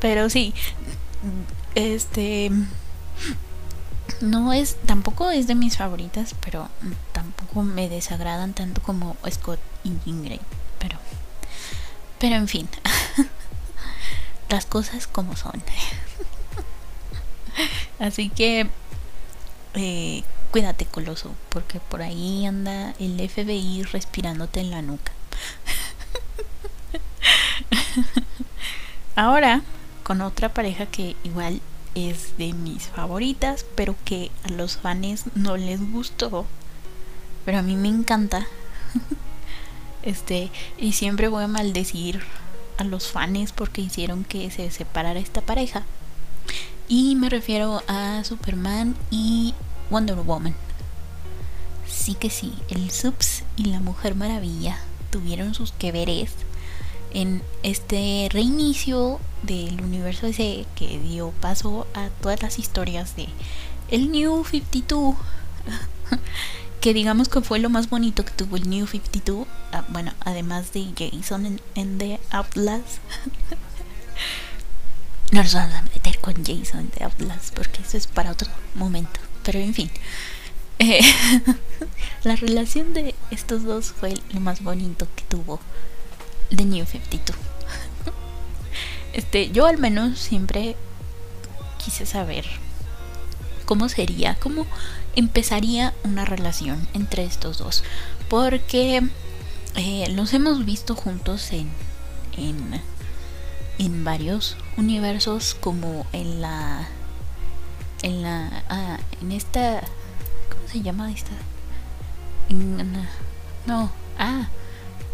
pero 0.00 0.28
sí 0.30 0.54
este 1.74 2.50
no 4.20 4.52
es, 4.52 4.76
tampoco 4.86 5.30
es 5.30 5.46
de 5.46 5.54
mis 5.54 5.76
favoritas, 5.76 6.34
pero 6.44 6.68
tampoco 7.12 7.62
me 7.62 7.88
desagradan 7.88 8.54
tanto 8.54 8.82
como 8.82 9.16
Scott 9.30 9.60
y 9.82 9.92
Ingrid. 10.08 10.40
Pero, 10.78 10.98
pero 12.18 12.36
en 12.36 12.48
fin, 12.48 12.68
las 14.48 14.66
cosas 14.66 15.06
como 15.06 15.36
son. 15.36 15.62
Así 17.98 18.30
que 18.30 18.68
eh, 19.74 20.22
cuídate, 20.50 20.86
coloso, 20.86 21.34
porque 21.48 21.80
por 21.80 22.02
ahí 22.02 22.46
anda 22.46 22.94
el 22.98 23.18
FBI 23.28 23.82
respirándote 23.84 24.60
en 24.60 24.70
la 24.70 24.82
nuca. 24.82 25.12
Ahora, 29.16 29.62
con 30.02 30.20
otra 30.22 30.52
pareja 30.52 30.86
que 30.86 31.14
igual 31.22 31.60
es 31.94 32.36
de 32.36 32.52
mis 32.52 32.88
favoritas, 32.88 33.64
pero 33.76 33.94
que 34.04 34.32
a 34.42 34.48
los 34.48 34.76
fans 34.76 35.24
no 35.36 35.56
les 35.56 35.80
gustó. 35.92 36.46
pero 37.44 37.58
a 37.58 37.62
mí 37.62 37.76
me 37.76 37.88
encanta. 37.88 38.46
este, 40.02 40.50
y 40.78 40.92
siempre 40.92 41.28
voy 41.28 41.44
a 41.44 41.48
maldecir 41.48 42.22
a 42.78 42.84
los 42.84 43.12
fans 43.12 43.52
porque 43.52 43.82
hicieron 43.82 44.24
que 44.24 44.50
se 44.50 44.70
separara 44.70 45.20
esta 45.20 45.42
pareja. 45.42 45.84
Y 46.88 47.14
me 47.14 47.30
refiero 47.30 47.82
a 47.86 48.24
Superman 48.24 48.96
y 49.10 49.54
Wonder 49.90 50.16
Woman. 50.16 50.54
Sí 51.86 52.14
que 52.14 52.30
sí, 52.30 52.52
el 52.68 52.90
Subs 52.90 53.44
y 53.56 53.66
la 53.66 53.80
Mujer 53.80 54.14
Maravilla 54.16 54.78
tuvieron 55.10 55.54
sus 55.54 55.70
que 55.72 55.92
veres 55.92 56.32
en 57.14 57.42
este 57.62 58.28
reinicio 58.30 59.20
del 59.42 59.80
universo 59.80 60.26
ese 60.26 60.66
que 60.74 60.98
dio 60.98 61.30
paso 61.40 61.86
a 61.94 62.08
todas 62.20 62.42
las 62.42 62.58
historias 62.58 63.16
de 63.16 63.28
el 63.90 64.10
New 64.10 64.44
52 64.44 65.14
que 66.80 66.92
digamos 66.92 67.28
que 67.28 67.40
fue 67.40 67.58
lo 67.58 67.70
más 67.70 67.88
bonito 67.88 68.24
que 68.24 68.32
tuvo 68.32 68.56
el 68.56 68.68
New 68.68 68.86
52 68.86 69.46
ah, 69.72 69.84
bueno 69.88 70.12
además 70.20 70.72
de 70.72 70.92
Jason 70.96 71.60
en, 71.74 71.98
The 71.98 72.20
Outlast 72.30 72.98
no 75.32 75.42
nos 75.42 75.54
vamos 75.54 75.74
a 75.74 75.82
meter 75.82 76.18
con 76.18 76.34
Jason 76.44 76.80
en 76.80 76.88
The 76.90 77.04
Outlast 77.04 77.54
porque 77.54 77.82
eso 77.82 77.96
es 77.96 78.06
para 78.06 78.32
otro 78.32 78.50
momento 78.74 79.20
pero 79.44 79.58
en 79.60 79.74
fin. 79.74 79.90
Eh, 80.80 81.00
la 82.24 82.34
relación 82.34 82.94
de 82.94 83.14
estos 83.30 83.62
dos 83.62 83.92
fue 83.92 84.14
lo 84.32 84.40
más 84.40 84.62
bonito 84.62 85.06
que 85.14 85.22
tuvo 85.28 85.60
The 86.50 86.64
New 86.64 86.84
52 86.86 87.36
este 89.12 89.50
yo 89.50 89.66
al 89.66 89.78
menos 89.78 90.18
siempre 90.18 90.76
quise 91.84 92.06
saber 92.06 92.44
cómo 93.64 93.88
sería, 93.88 94.36
cómo 94.36 94.66
empezaría 95.16 95.94
una 96.04 96.24
relación 96.24 96.86
entre 96.94 97.24
estos 97.24 97.58
dos. 97.58 97.84
Porque 98.28 99.02
eh, 99.76 100.08
los 100.10 100.32
hemos 100.32 100.64
visto 100.64 100.94
juntos 100.94 101.52
en, 101.52 101.70
en, 102.36 102.80
en 103.78 104.04
varios 104.04 104.56
universos, 104.76 105.56
como 105.60 106.06
en 106.12 106.40
la. 106.40 106.88
En 108.02 108.22
la. 108.22 108.64
Ah, 108.68 108.98
en 109.20 109.32
esta. 109.32 109.80
¿Cómo 110.50 110.68
se 110.70 110.80
llama 110.80 111.10
esta? 111.12 111.32
no, 113.66 113.90
ah, 114.18 114.48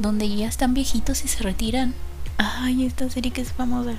donde 0.00 0.34
ya 0.34 0.48
están 0.48 0.74
viejitos 0.74 1.24
y 1.24 1.28
se 1.28 1.42
retiran. 1.42 1.94
Ay, 2.38 2.86
esta 2.86 3.08
serie 3.10 3.32
que 3.32 3.42
es 3.42 3.52
famosa. 3.52 3.94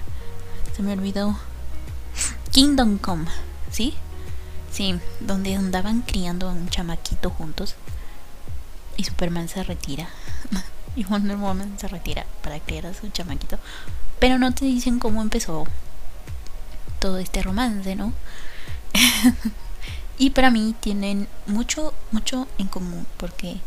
Se 0.75 0.81
me 0.81 0.93
olvidó. 0.93 1.37
Kingdom 2.51 2.97
Come, 2.97 3.25
¿sí? 3.69 3.93
Sí, 4.71 4.99
donde 5.19 5.55
andaban 5.55 6.01
criando 6.01 6.49
a 6.49 6.53
un 6.53 6.69
chamaquito 6.69 7.29
juntos. 7.29 7.75
Y 8.97 9.03
Superman 9.03 9.47
se 9.47 9.63
retira. 9.63 10.09
y 10.95 11.03
Wonder 11.03 11.37
Woman 11.37 11.77
se 11.77 11.87
retira 11.87 12.25
para 12.43 12.59
criar 12.59 12.87
a 12.87 12.93
su 12.93 13.07
chamaquito. 13.09 13.59
Pero 14.19 14.39
no 14.39 14.53
te 14.53 14.65
dicen 14.65 14.99
cómo 14.99 15.21
empezó 15.21 15.65
todo 16.99 17.19
este 17.19 17.43
romance, 17.43 17.95
¿no? 17.95 18.13
y 20.17 20.31
para 20.31 20.49
mí 20.51 20.75
tienen 20.79 21.27
mucho, 21.45 21.93
mucho 22.11 22.47
en 22.57 22.67
común. 22.67 23.05
Porque, 23.17 23.57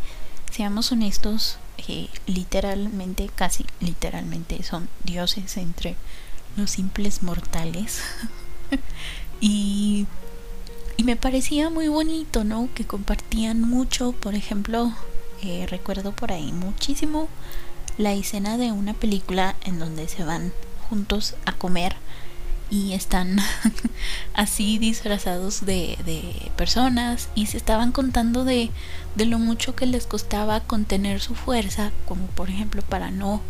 seamos 0.55 0.93
honestos, 0.93 1.59
eh, 1.89 2.09
literalmente, 2.27 3.29
casi 3.35 3.67
literalmente, 3.81 4.63
son 4.63 4.89
dioses 5.03 5.57
entre 5.57 5.97
los 6.57 6.71
simples 6.71 7.23
mortales. 7.23 8.01
y 9.41 10.07
y 10.97 11.03
me 11.03 11.17
parecía 11.17 11.71
muy 11.71 11.89
bonito, 11.89 12.45
¿no? 12.45 12.69
Que 12.73 12.85
compartían 12.85 13.61
mucho, 13.61 14.13
por 14.13 14.35
ejemplo, 14.35 14.93
eh, 15.43 15.67
recuerdo 15.69 16.13
por 16.13 16.31
ahí 16.31 16.53
muchísimo 16.53 17.29
la 17.99 18.13
escena 18.13 18.57
de 18.59 18.71
una 18.71 18.95
película 18.95 19.57
en 19.65 19.81
donde 19.81 20.07
se 20.09 20.25
van 20.25 20.53
juntos 20.89 21.35
a 21.47 21.53
comer 21.53 21.97
y 22.71 22.93
están 22.93 23.39
así 24.35 24.79
disfrazados 24.79 25.67
de, 25.67 25.99
de, 26.05 26.51
personas 26.57 27.29
y 27.35 27.47
se 27.47 27.57
estaban 27.57 27.91
contando 27.93 28.45
de, 28.45 28.71
de, 29.15 29.25
lo 29.27 29.39
mucho 29.39 29.75
que 29.75 29.87
les 29.87 30.07
costaba 30.07 30.61
contener 30.61 31.21
su 31.21 31.35
fuerza, 31.35 31.93
como 32.07 32.27
por 32.27 32.51
ejemplo 32.51 32.83
para 32.83 33.11
no 33.11 33.41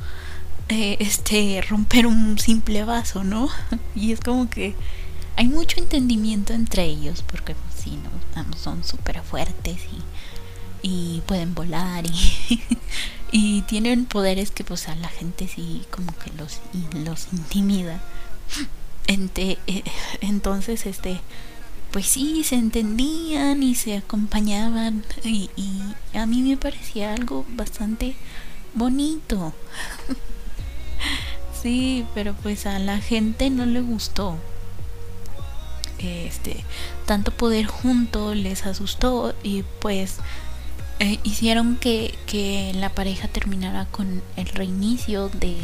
eh, 0.69 0.97
este 1.01 1.63
romper 1.69 2.07
un 2.07 2.39
simple 2.39 2.85
vaso, 2.85 3.25
¿no? 3.25 3.49
y 3.95 4.13
es 4.13 4.21
como 4.21 4.49
que 4.49 4.75
hay 5.37 5.47
mucho 5.47 5.81
entendimiento 5.81 6.53
entre 6.53 6.85
ellos 6.85 7.23
porque 7.23 7.55
pues, 7.55 7.75
sí, 7.83 7.99
¿no? 8.35 8.57
son 8.57 8.85
súper 8.85 9.23
fuertes 9.23 9.79
y, 10.83 10.89
y, 10.89 11.21
pueden 11.23 11.55
volar 11.55 12.05
y, 12.07 12.63
y, 13.33 13.63
tienen 13.63 14.07
poderes 14.07 14.51
que 14.51 14.65
pues 14.65 14.89
a 14.89 14.95
la 14.95 15.09
gente 15.09 15.49
sí 15.49 15.83
como 15.91 16.17
que 16.19 16.31
los, 16.37 16.61
los 17.05 17.33
intimida. 17.33 18.01
Eh, 19.07 19.83
entonces, 20.21 20.87
este, 20.87 21.21
pues 21.95 22.07
sí, 22.07 22.43
se 22.43 22.57
entendían 22.57 23.63
y 23.63 23.77
se 23.77 23.97
acompañaban 23.97 25.05
y, 25.23 25.49
a 26.13 26.27
mí 26.27 26.43
me 26.43 26.57
parecía 26.57 27.15
algo 27.15 27.47
bastante 27.51 28.17
bonito. 28.75 29.53
sí, 31.63 32.05
pero 32.13 32.35
pues 32.35 32.67
a 32.67 32.81
la 32.81 32.99
gente 32.99 33.49
no 33.49 33.65
le 33.65 33.81
gustó 33.81 34.37
este 36.01 36.65
tanto 37.07 37.31
poder 37.31 37.67
junto 37.67 38.35
les 38.35 38.67
asustó 38.67 39.33
y 39.45 39.63
pues 39.79 40.17
eh, 40.99 41.21
hicieron 41.23 41.77
que, 41.77 42.19
que 42.27 42.73
la 42.75 42.89
pareja 42.89 43.29
terminara 43.29 43.87
con 43.87 44.21
el 44.35 44.49
reinicio 44.49 45.29
de 45.29 45.55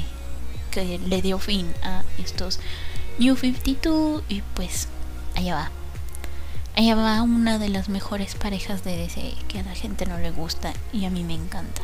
que 0.71 1.01
le 1.01 1.23
dio 1.23 1.40
fin 1.40 1.66
a 1.83 2.05
estos 2.19 2.61
New 3.19 3.37
52 3.37 4.23
y 4.29 4.43
pues 4.55 4.87
allá 5.35 5.57
va. 5.57 5.80
Allá 6.76 6.94
va 6.94 7.22
una 7.22 7.59
de 7.59 7.68
las 7.68 7.88
mejores 7.88 8.35
parejas 8.35 8.85
de 8.85 8.96
DC 8.96 9.35
que 9.48 9.61
a 9.61 9.62
la 9.62 9.74
gente 9.74 10.06
no 10.06 10.18
le 10.18 10.30
gusta 10.30 10.72
y 10.92 11.04
a 11.04 11.11
mí 11.11 11.24
me 11.24 11.35
encanta. 11.35 11.83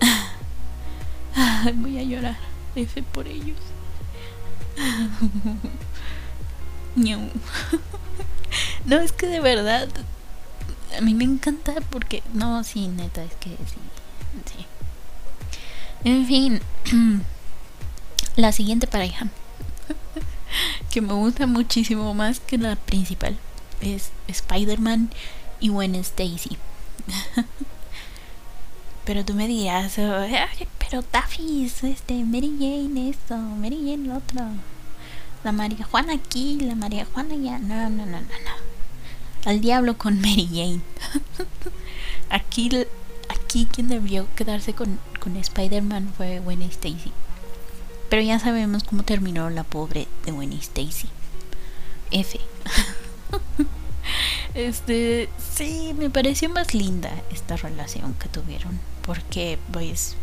Voy 1.74 1.98
a 1.98 2.02
llorar, 2.02 2.36
F 2.74 3.02
por 3.02 3.26
ellos. 3.28 3.58
no, 8.86 8.96
es 8.96 9.12
que 9.12 9.26
de 9.26 9.40
verdad 9.40 9.88
a 10.96 11.00
mí 11.02 11.14
me 11.14 11.24
encanta 11.24 11.74
porque 11.90 12.22
no, 12.32 12.64
sí, 12.64 12.88
neta, 12.88 13.22
es 13.22 13.34
que 13.34 13.50
sí, 13.50 13.78
sí. 14.46 14.66
En 16.04 16.26
fin, 16.26 16.60
la 18.36 18.52
siguiente 18.52 18.86
pareja 18.86 19.26
que 20.90 21.00
me 21.00 21.14
gusta 21.14 21.46
muchísimo 21.46 22.14
más 22.14 22.40
que 22.40 22.58
la 22.58 22.76
principal 22.76 23.36
es 23.80 24.10
Spider-Man 24.28 25.10
y 25.60 25.68
Gwen 25.68 25.94
Stacy. 25.94 26.56
pero 29.04 29.24
tú 29.24 29.34
me 29.34 29.46
dirás, 29.46 29.94
pero 30.78 31.02
Taffy, 31.02 31.64
este, 31.64 32.24
Mary 32.24 32.52
Jane 32.58 33.10
esto, 33.10 33.36
Mary 33.36 33.76
Jane 33.76 34.08
lo 34.08 34.16
otro 34.16 34.42
la 35.46 35.52
María 35.52 35.84
Juana 35.84 36.14
aquí, 36.14 36.58
la 36.60 36.74
María 36.74 37.06
Juana 37.06 37.34
allá. 37.34 37.58
No, 37.60 37.88
no, 37.88 38.04
no, 38.04 38.20
no, 38.20 38.20
no. 38.20 39.44
Al 39.44 39.60
diablo 39.60 39.96
con 39.96 40.20
Mary 40.20 40.48
Jane. 40.50 40.80
aquí, 42.30 42.68
aquí 43.28 43.68
quien 43.72 43.88
debió 43.88 44.26
quedarse 44.34 44.72
con, 44.72 44.98
con 45.20 45.36
Spider-Man 45.36 46.12
fue 46.16 46.40
Gwen 46.40 46.62
Stacy. 46.62 47.12
Pero 48.08 48.22
ya 48.22 48.38
sabemos 48.38 48.84
cómo 48.84 49.02
terminó 49.02 49.50
la 49.50 49.64
pobre 49.64 50.06
de 50.24 50.32
Gwen 50.32 50.52
Stacy. 50.52 51.08
F. 52.10 52.38
este, 54.54 55.28
sí, 55.54 55.94
me 55.98 56.10
pareció 56.10 56.48
más 56.48 56.74
linda 56.74 57.10
esta 57.32 57.56
relación 57.56 58.14
que 58.14 58.28
tuvieron. 58.28 58.78
Porque, 59.02 59.58
pues, 59.72 60.16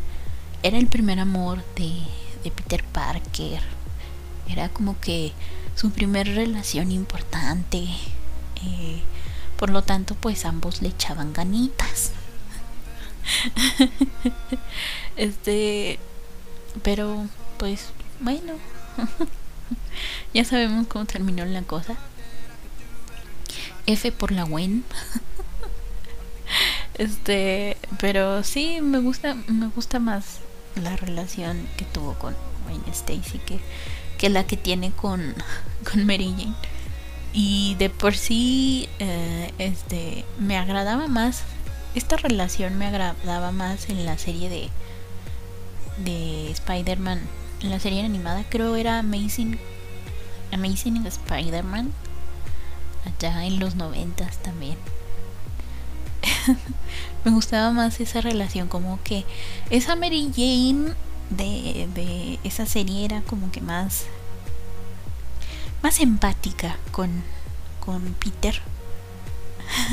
era 0.61 0.77
el 0.77 0.87
primer 0.87 1.19
amor 1.19 1.63
de, 1.75 1.91
de 2.43 2.51
Peter 2.51 2.83
Parker 2.85 3.61
era 4.47 4.69
como 4.69 4.99
que 4.99 5.31
su 5.75 5.91
primer 5.91 6.27
relación 6.27 6.91
importante. 6.91 7.79
Eh, 8.63 9.01
por 9.57 9.69
lo 9.69 9.83
tanto, 9.83 10.15
pues 10.15 10.45
ambos 10.45 10.81
le 10.81 10.89
echaban 10.89 11.33
ganitas. 11.33 12.11
este, 15.15 15.99
pero 16.81 17.27
pues 17.63 17.91
bueno, 18.19 18.55
ya 20.33 20.43
sabemos 20.43 20.85
cómo 20.87 21.05
terminó 21.05 21.45
la 21.45 21.61
cosa. 21.61 21.95
F 23.85 24.11
por 24.11 24.33
la 24.33 24.43
Wen. 24.43 24.83
este, 26.95 27.77
pero 28.01 28.43
sí 28.43 28.81
me 28.81 28.99
gusta 28.99 29.35
me 29.47 29.67
gusta 29.67 29.99
más 29.99 30.39
la 30.75 30.97
relación 30.97 31.65
que 31.77 31.85
tuvo 31.85 32.15
con 32.15 32.35
Wayne 32.67 32.83
Stacy 32.91 33.39
que 33.39 33.61
que 34.17 34.29
la 34.29 34.45
que 34.45 34.57
tiene 34.57 34.91
con, 34.91 35.33
con 35.89 36.05
Mary 36.05 36.35
Jane. 36.37 36.55
Y 37.31 37.75
de 37.75 37.89
por 37.89 38.13
sí, 38.13 38.89
eh, 38.99 39.53
este, 39.57 40.25
me 40.37 40.57
agradaba 40.57 41.07
más 41.07 41.43
esta 41.95 42.17
relación 42.17 42.77
me 42.77 42.87
agradaba 42.87 43.53
más 43.53 43.87
en 43.87 44.05
la 44.05 44.17
serie 44.17 44.49
de 44.49 44.69
de 46.03 46.51
Spider-Man, 46.51 47.21
en 47.63 47.69
la 47.69 47.79
serie 47.79 48.03
animada 48.05 48.43
creo 48.49 48.75
era 48.75 48.99
Amazing 48.99 49.57
Amazing 50.51 51.05
Spider-Man 51.05 51.91
allá 53.05 53.45
en 53.45 53.59
los 53.59 53.75
noventas 53.75 54.37
también. 54.37 54.77
me 57.25 57.31
gustaba 57.31 57.71
más 57.71 57.99
esa 57.99 58.21
relación, 58.21 58.67
como 58.67 58.99
que 59.03 59.25
esa 59.69 59.95
Mary 59.95 60.29
Jane 60.33 60.93
de, 61.29 61.87
de 61.93 62.39
esa 62.43 62.65
serie 62.65 63.05
era 63.05 63.21
como 63.21 63.51
que 63.51 63.61
más 63.61 64.05
más 65.83 65.99
empática 65.99 66.77
con, 66.91 67.23
con 67.81 68.13
Peter. 68.13 68.59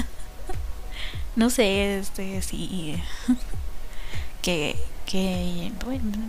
no 1.36 1.50
sé, 1.50 1.98
este, 1.98 2.40
sí. 2.42 3.02
que, 4.42 4.76
que, 5.10 5.72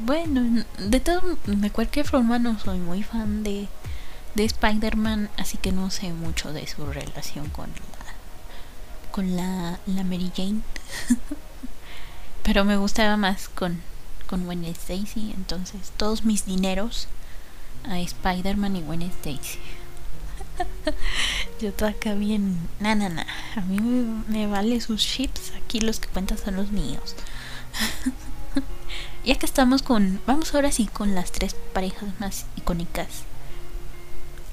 bueno, 0.05 0.63
de 0.79 0.99
todo, 0.99 1.37
de 1.45 1.69
cualquier 1.69 2.07
forma 2.07 2.39
no 2.39 2.57
soy 2.59 2.79
muy 2.79 3.03
fan 3.03 3.43
de, 3.43 3.67
de 4.33 4.45
Spider-Man, 4.45 5.29
así 5.37 5.57
que 5.57 5.71
no 5.71 5.91
sé 5.91 6.11
mucho 6.13 6.51
de 6.51 6.65
su 6.65 6.85
relación 6.85 7.49
con 7.49 7.69
la, 7.69 9.11
con 9.11 9.35
la, 9.35 9.79
la 9.85 10.03
Mary 10.03 10.31
Jane. 10.35 10.61
Pero 12.43 12.65
me 12.65 12.77
gustaba 12.77 13.17
más 13.17 13.49
con, 13.49 13.81
con 14.27 14.45
Gwen 14.45 14.65
Stacy, 14.65 15.31
entonces 15.35 15.91
todos 15.95 16.25
mis 16.25 16.45
dineros 16.45 17.07
a 17.87 17.99
Spider-Man 17.99 18.77
y 18.77 18.81
Gwen 18.81 19.03
Stacy. 19.03 19.59
Yo 21.61 21.69
acá 21.85 22.15
bien. 22.15 22.57
Na, 22.79 22.95
na, 22.95 23.09
na. 23.09 23.27
A 23.55 23.61
mí 23.61 23.79
me, 24.27 24.47
vale 24.47 24.81
sus 24.81 25.01
chips. 25.01 25.51
Aquí 25.55 25.79
los 25.79 25.99
que 25.99 26.07
cuentan 26.07 26.37
son 26.37 26.55
los 26.55 26.71
míos. 26.71 27.15
ya 29.25 29.35
que 29.35 29.45
estamos 29.45 29.81
con. 29.81 30.21
Vamos 30.25 30.53
ahora 30.53 30.71
sí 30.71 30.87
con 30.87 31.15
las 31.15 31.31
tres 31.31 31.55
parejas 31.73 32.09
más 32.19 32.45
icónicas 32.55 33.23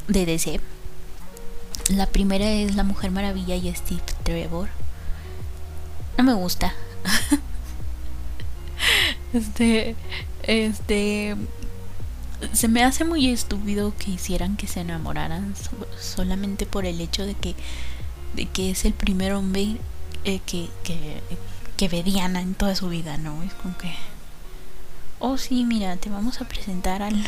de 0.08 0.26
DC. 0.26 0.60
La 1.90 2.06
primera 2.06 2.50
es 2.50 2.74
la 2.74 2.84
Mujer 2.84 3.10
Maravilla 3.10 3.56
y 3.56 3.72
Steve 3.74 4.02
Trevor. 4.22 4.68
No 6.16 6.24
me 6.24 6.34
gusta. 6.34 6.74
este. 9.32 9.96
Este 10.42 11.36
se 12.52 12.68
me 12.68 12.84
hace 12.84 13.04
muy 13.04 13.28
estúpido 13.28 13.92
que 13.98 14.12
hicieran 14.12 14.56
que 14.56 14.66
se 14.66 14.80
enamoraran 14.80 15.54
solamente 16.00 16.66
por 16.66 16.86
el 16.86 17.00
hecho 17.00 17.26
de 17.26 17.34
que, 17.34 17.54
de 18.34 18.46
que 18.46 18.70
es 18.70 18.84
el 18.84 18.92
primer 18.92 19.32
hombre 19.32 19.76
eh, 20.24 20.40
que, 20.46 20.68
que, 20.84 21.20
que 21.76 21.88
ve 21.88 22.02
Diana 22.02 22.40
en 22.40 22.54
toda 22.54 22.76
su 22.76 22.88
vida, 22.88 23.18
¿no? 23.18 23.42
Es 23.42 23.52
como 23.54 23.76
que, 23.76 23.92
oh 25.18 25.38
sí, 25.38 25.64
mira, 25.64 25.96
te 25.96 26.10
vamos 26.10 26.40
a 26.40 26.48
presentar 26.48 27.02
al, 27.02 27.26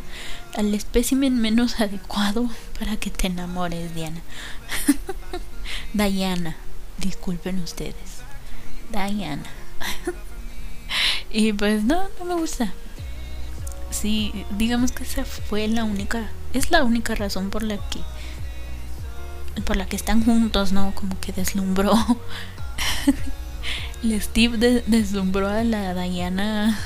al 0.54 0.74
espécimen 0.74 1.40
menos 1.40 1.80
adecuado 1.80 2.48
para 2.78 2.96
que 2.96 3.10
te 3.10 3.26
enamores, 3.26 3.94
Diana. 3.94 4.20
Diana, 5.92 6.56
disculpen 6.98 7.60
ustedes. 7.60 8.22
Diana. 8.90 9.44
y 11.30 11.52
pues 11.52 11.84
no, 11.84 12.08
no 12.18 12.24
me 12.24 12.34
gusta 12.34 12.72
sí, 13.96 14.44
digamos 14.56 14.92
que 14.92 15.04
esa 15.04 15.24
fue 15.24 15.66
la 15.68 15.84
única, 15.84 16.30
es 16.52 16.70
la 16.70 16.84
única 16.84 17.14
razón 17.14 17.50
por 17.50 17.62
la 17.62 17.76
que, 17.88 18.00
por 19.62 19.76
la 19.76 19.86
que 19.86 19.96
están 19.96 20.24
juntos, 20.24 20.72
¿no? 20.72 20.94
Como 20.94 21.18
que 21.20 21.32
deslumbró, 21.32 21.94
el 24.02 24.20
Steve 24.20 24.82
deslumbró 24.86 25.48
a 25.48 25.64
la 25.64 25.94
Diana 25.94 26.78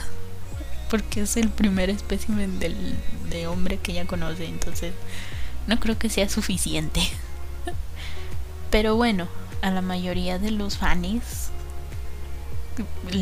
porque 0.91 1.23
es 1.23 1.37
el 1.37 1.49
primer 1.49 1.89
espécimen 1.89 2.59
de 2.59 3.47
hombre 3.47 3.79
que 3.79 3.93
ella 3.93 4.07
conoce, 4.07 4.47
entonces 4.47 4.93
no 5.67 5.79
creo 5.79 5.99
que 5.99 6.11
sea 6.11 6.29
suficiente. 6.29 7.01
Pero 8.71 8.97
bueno, 8.97 9.29
a 9.63 9.71
la 9.71 9.83
mayoría 9.83 10.39
de 10.39 10.51
los 10.51 10.79
fans 10.79 11.51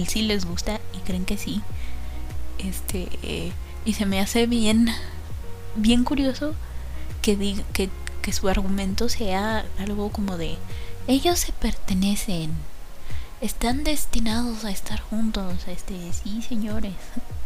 sí 0.06 0.22
les 0.22 0.44
gusta 0.44 0.80
y 0.94 0.98
creen 0.98 1.24
que 1.24 1.36
sí. 1.36 1.62
Este, 2.58 3.52
y 3.84 3.92
se 3.92 4.06
me 4.06 4.20
hace 4.20 4.46
bien, 4.46 4.88
bien 5.76 6.04
curioso 6.04 6.54
que, 7.22 7.36
diga, 7.36 7.62
que, 7.72 7.90
que 8.22 8.32
su 8.32 8.48
argumento 8.48 9.08
sea 9.08 9.64
algo 9.78 10.10
como 10.10 10.36
de, 10.36 10.56
ellos 11.06 11.38
se 11.38 11.52
pertenecen, 11.52 12.50
están 13.40 13.84
destinados 13.84 14.64
a 14.64 14.70
estar 14.70 15.00
juntos, 15.00 15.66
este, 15.68 16.12
sí 16.12 16.42
señores. 16.42 16.94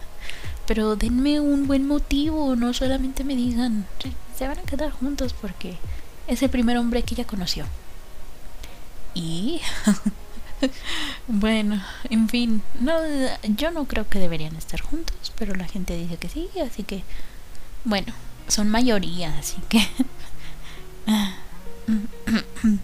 Pero 0.74 0.96
denme 0.96 1.38
un 1.38 1.66
buen 1.66 1.86
motivo, 1.86 2.56
no 2.56 2.72
solamente 2.72 3.24
me 3.24 3.36
digan, 3.36 3.86
se 4.34 4.48
van 4.48 4.58
a 4.58 4.62
quedar 4.62 4.90
juntos 4.90 5.34
porque 5.38 5.76
es 6.26 6.42
el 6.42 6.48
primer 6.48 6.78
hombre 6.78 7.02
que 7.02 7.14
ella 7.14 7.26
conoció. 7.26 7.66
Y 9.12 9.60
bueno, 11.28 11.84
en 12.08 12.26
fin, 12.30 12.62
no, 12.80 12.94
yo 13.42 13.70
no 13.70 13.84
creo 13.84 14.08
que 14.08 14.18
deberían 14.18 14.56
estar 14.56 14.80
juntos, 14.80 15.30
pero 15.36 15.54
la 15.54 15.68
gente 15.68 15.94
dice 15.94 16.16
que 16.16 16.30
sí, 16.30 16.48
así 16.66 16.84
que, 16.84 17.04
bueno, 17.84 18.14
son 18.48 18.70
mayoría, 18.70 19.36
así 19.36 19.58
que... 19.68 19.86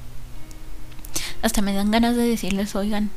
Hasta 1.41 1.62
me 1.62 1.72
dan 1.72 1.91
ganas 1.91 2.16
de 2.16 2.28
decirles, 2.28 2.76
oigan, 2.76 3.11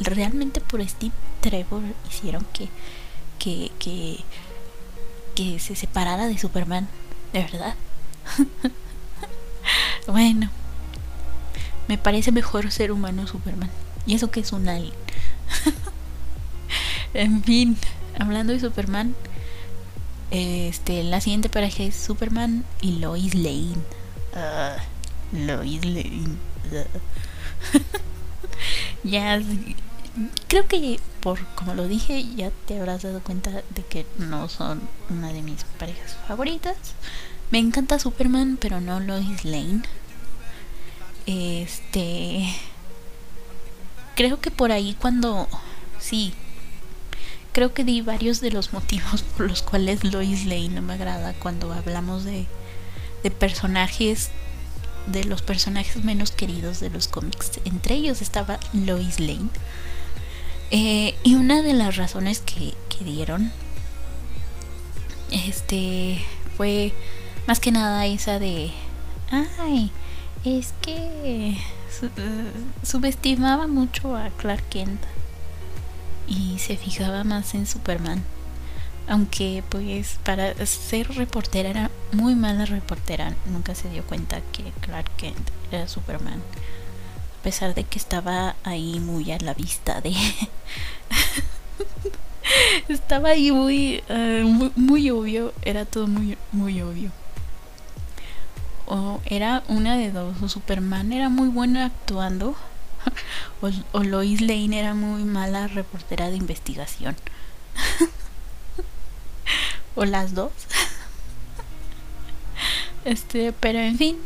realmente 0.00 0.60
por 0.60 0.86
Steve 0.86 1.14
Trevor 1.40 1.80
hicieron 2.10 2.44
que, 2.52 2.68
que, 3.38 3.70
que, 3.78 4.18
que 5.34 5.58
se 5.58 5.76
separara 5.76 6.26
de 6.26 6.38
Superman, 6.38 6.88
de 7.32 7.42
verdad. 7.42 7.74
bueno, 10.06 10.50
me 11.88 11.98
parece 11.98 12.32
mejor 12.32 12.70
ser 12.70 12.92
humano 12.92 13.26
Superman. 13.26 13.70
Y 14.06 14.14
eso 14.14 14.30
que 14.30 14.40
es 14.40 14.52
un 14.52 14.68
alien. 14.68 14.94
en 17.14 17.42
fin, 17.42 17.76
hablando 18.18 18.52
de 18.52 18.60
Superman, 18.60 19.14
este, 20.30 21.04
la 21.04 21.20
siguiente 21.20 21.48
pareja 21.48 21.84
es 21.84 21.94
Superman 21.94 22.64
y 22.80 22.98
Lois 22.98 23.34
Lane. 23.34 23.76
Uh, 24.34 25.36
Lois 25.36 25.84
Lane. 25.84 26.36
ya, 29.04 29.40
creo 30.48 30.66
que 30.66 31.00
por 31.26 31.44
como 31.56 31.74
lo 31.74 31.88
dije, 31.88 32.24
ya 32.36 32.52
te 32.66 32.78
habrás 32.78 33.02
dado 33.02 33.20
cuenta 33.20 33.50
de 33.50 33.82
que 33.82 34.06
no 34.18 34.48
son 34.48 34.80
una 35.10 35.32
de 35.32 35.42
mis 35.42 35.64
parejas 35.76 36.16
favoritas. 36.28 36.76
Me 37.50 37.58
encanta 37.58 37.98
Superman, 37.98 38.58
pero 38.60 38.80
no 38.80 39.00
Lois 39.00 39.44
Lane. 39.44 39.82
Este. 41.26 42.46
Creo 44.14 44.40
que 44.40 44.52
por 44.52 44.70
ahí 44.70 44.96
cuando. 45.00 45.48
Sí. 45.98 46.32
Creo 47.52 47.74
que 47.74 47.82
di 47.82 48.02
varios 48.02 48.40
de 48.40 48.52
los 48.52 48.72
motivos 48.72 49.22
por 49.36 49.48
los 49.48 49.62
cuales 49.62 50.04
Lois 50.04 50.44
Lane 50.44 50.68
no 50.68 50.82
me 50.82 50.94
agrada 50.94 51.32
cuando 51.34 51.72
hablamos 51.72 52.24
de, 52.24 52.46
de 53.24 53.30
personajes. 53.32 54.30
De 55.06 55.24
los 55.24 55.42
personajes 55.42 56.04
menos 56.04 56.30
queridos 56.30 56.78
de 56.78 56.90
los 56.90 57.08
cómics. 57.08 57.60
Entre 57.64 57.94
ellos 57.96 58.22
estaba 58.22 58.58
Lois 58.72 59.18
Lane. 59.18 59.50
Eh, 60.70 61.14
y 61.22 61.34
una 61.34 61.62
de 61.62 61.72
las 61.72 61.96
razones 61.96 62.40
que, 62.40 62.74
que 62.88 63.04
dieron. 63.04 63.52
Este. 65.30 66.18
Fue 66.56 66.92
más 67.46 67.60
que 67.60 67.70
nada 67.70 68.06
esa 68.06 68.38
de. 68.38 68.70
Ay 69.30 69.90
es 70.46 70.72
que 70.80 71.56
subestimaba 72.84 73.66
mucho 73.66 74.16
a 74.16 74.30
Clark 74.30 74.62
Kent 74.68 75.00
y 76.28 76.58
se 76.58 76.76
fijaba 76.76 77.24
más 77.24 77.54
en 77.54 77.66
Superman. 77.66 78.22
Aunque 79.08 79.64
pues 79.68 80.18
para 80.24 80.54
ser 80.66 81.08
reportera 81.14 81.68
era 81.68 81.90
muy 82.12 82.36
mala 82.36 82.64
reportera, 82.64 83.34
nunca 83.46 83.74
se 83.74 83.88
dio 83.88 84.04
cuenta 84.04 84.40
que 84.52 84.64
Clark 84.80 85.10
Kent 85.16 85.50
era 85.72 85.88
Superman. 85.88 86.40
A 87.46 87.48
pesar 87.48 87.76
de 87.76 87.84
que 87.84 87.96
estaba 87.96 88.56
ahí 88.64 88.98
muy 88.98 89.30
a 89.30 89.38
la 89.38 89.54
vista 89.54 90.00
de... 90.00 90.10
estaba 92.88 93.28
ahí 93.28 93.52
muy, 93.52 94.02
muy, 94.42 94.72
muy 94.74 95.10
obvio, 95.10 95.54
era 95.62 95.84
todo 95.84 96.08
muy, 96.08 96.36
muy 96.50 96.82
obvio 96.82 97.12
o 98.86 99.20
era 99.26 99.62
una 99.68 99.96
de 99.96 100.10
dos, 100.10 100.42
o 100.42 100.48
Superman 100.48 101.12
era 101.12 101.28
muy 101.28 101.48
bueno 101.48 101.84
actuando, 101.84 102.56
o, 103.92 104.02
Lois 104.02 104.40
Lane 104.40 104.78
era 104.78 104.94
muy 104.94 105.24
mala 105.24 105.68
reportera 105.68 106.30
de 106.30 106.36
investigación. 106.36 107.16
o 109.94 110.04
las 110.04 110.34
dos. 110.34 110.52
Este, 113.06 113.52
pero 113.52 113.78
en 113.78 113.96
fin, 113.96 114.16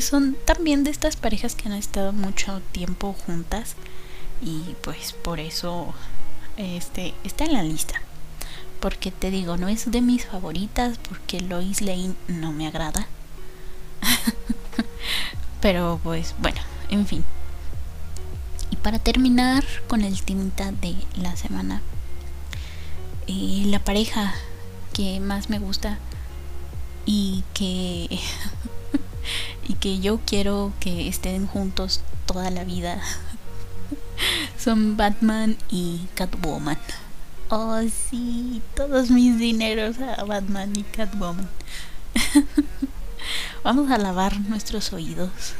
son 0.00 0.36
también 0.44 0.82
de 0.82 0.90
estas 0.90 1.14
parejas 1.14 1.54
que 1.54 1.68
han 1.68 1.74
estado 1.74 2.12
mucho 2.12 2.60
tiempo 2.72 3.14
juntas 3.24 3.76
y 4.42 4.74
pues 4.82 5.12
por 5.12 5.38
eso 5.38 5.94
este 6.56 7.14
está 7.22 7.44
en 7.44 7.52
la 7.52 7.62
lista. 7.62 7.94
Porque 8.80 9.12
te 9.12 9.30
digo, 9.30 9.56
no 9.56 9.68
es 9.68 9.92
de 9.92 10.00
mis 10.00 10.26
favoritas 10.26 10.98
porque 11.08 11.38
Lois 11.38 11.82
Lane 11.82 12.14
no 12.26 12.50
me 12.50 12.66
agrada. 12.66 13.06
pero 15.60 16.00
pues 16.02 16.34
bueno, 16.40 16.60
en 16.90 17.06
fin. 17.06 17.24
Y 18.72 18.76
para 18.76 18.98
terminar 18.98 19.64
con 19.86 20.00
el 20.02 20.20
tinta 20.20 20.72
de 20.72 20.96
la 21.14 21.36
semana, 21.36 21.80
eh, 23.28 23.62
la 23.66 23.78
pareja 23.78 24.34
que 24.92 25.20
más 25.20 25.48
me 25.48 25.60
gusta 25.60 26.00
y 27.06 27.44
que 27.54 28.08
y 29.68 29.74
que 29.74 30.00
yo 30.00 30.20
quiero 30.24 30.72
que 30.80 31.08
estén 31.08 31.46
juntos 31.46 32.00
toda 32.26 32.50
la 32.50 32.64
vida 32.64 33.00
son 34.58 34.96
Batman 34.96 35.56
y 35.70 36.06
Catwoman. 36.14 36.78
Oh 37.50 37.80
sí, 38.10 38.62
todos 38.74 39.10
mis 39.10 39.38
dineros 39.38 39.96
a 39.98 40.24
Batman 40.24 40.72
y 40.76 40.82
Catwoman. 40.82 41.48
Vamos 43.64 43.90
a 43.90 43.98
lavar 43.98 44.38
nuestros 44.40 44.92
oídos 44.92 45.54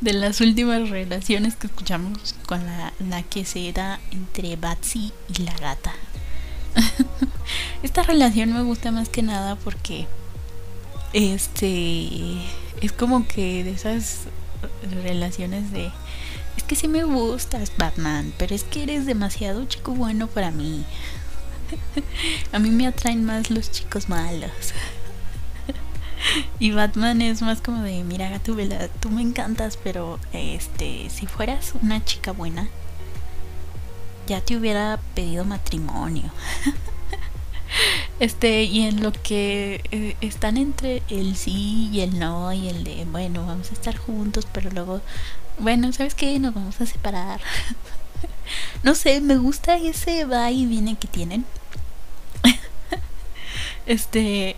de 0.00 0.12
las 0.12 0.40
últimas 0.40 0.90
relaciones 0.90 1.56
que 1.56 1.66
escuchamos 1.66 2.34
con 2.46 2.64
la, 2.64 2.92
la 2.98 3.22
que 3.22 3.44
se 3.44 3.72
da 3.72 3.98
entre 4.10 4.56
Batsy 4.56 5.12
y 5.28 5.42
la 5.42 5.56
gata. 5.56 5.92
Esta 7.82 8.02
relación 8.02 8.52
me 8.52 8.62
gusta 8.62 8.90
más 8.92 9.08
que 9.08 9.22
nada 9.22 9.56
porque 9.56 10.06
este 11.12 12.38
es 12.80 12.92
como 12.92 13.26
que 13.26 13.64
de 13.64 13.70
esas 13.70 14.24
relaciones 15.02 15.72
de 15.72 15.90
es 16.56 16.62
que 16.62 16.74
sí 16.74 16.88
me 16.88 17.04
gustas 17.04 17.72
Batman, 17.76 18.32
pero 18.38 18.54
es 18.54 18.64
que 18.64 18.82
eres 18.82 19.06
demasiado 19.06 19.66
chico 19.66 19.92
bueno 19.92 20.26
para 20.26 20.50
mí. 20.50 20.84
A 22.52 22.58
mí 22.58 22.70
me 22.70 22.86
atraen 22.86 23.24
más 23.24 23.50
los 23.50 23.70
chicos 23.70 24.08
malos. 24.08 24.50
Y 26.58 26.72
Batman 26.72 27.22
es 27.22 27.42
más 27.42 27.60
como 27.60 27.82
de, 27.82 28.02
mira, 28.02 28.30
Gatubela, 28.30 28.88
tú 28.88 29.10
me 29.10 29.22
encantas, 29.22 29.78
pero 29.82 30.18
este, 30.32 31.08
si 31.08 31.26
fueras 31.26 31.74
una 31.80 32.04
chica 32.04 32.32
buena, 32.32 32.68
ya 34.26 34.40
te 34.40 34.56
hubiera 34.56 34.98
pedido 35.14 35.44
matrimonio. 35.44 36.30
Este, 38.20 38.62
y 38.62 38.86
en 38.86 39.02
lo 39.02 39.12
que 39.12 39.82
eh, 39.90 40.16
están 40.22 40.56
entre 40.56 41.02
el 41.10 41.36
sí 41.36 41.90
y 41.92 42.00
el 42.00 42.18
no, 42.18 42.50
y 42.52 42.68
el 42.68 42.84
de, 42.84 43.04
bueno, 43.04 43.44
vamos 43.44 43.70
a 43.70 43.74
estar 43.74 43.94
juntos, 43.98 44.46
pero 44.50 44.70
luego, 44.70 45.02
bueno, 45.58 45.92
¿sabes 45.92 46.14
qué? 46.14 46.38
Nos 46.38 46.54
vamos 46.54 46.80
a 46.80 46.86
separar. 46.86 47.40
no 48.82 48.94
sé, 48.94 49.20
me 49.20 49.36
gusta 49.36 49.76
ese 49.76 50.24
va 50.24 50.50
y 50.50 50.64
viene 50.64 50.96
que 50.96 51.08
tienen. 51.08 51.44
este, 53.86 54.56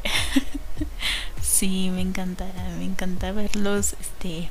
sí, 1.43 1.91
me 1.91 2.03
encanta, 2.03 2.47
me 2.79 2.85
encanta 2.85 3.33
verlos, 3.33 3.97
este, 4.01 4.51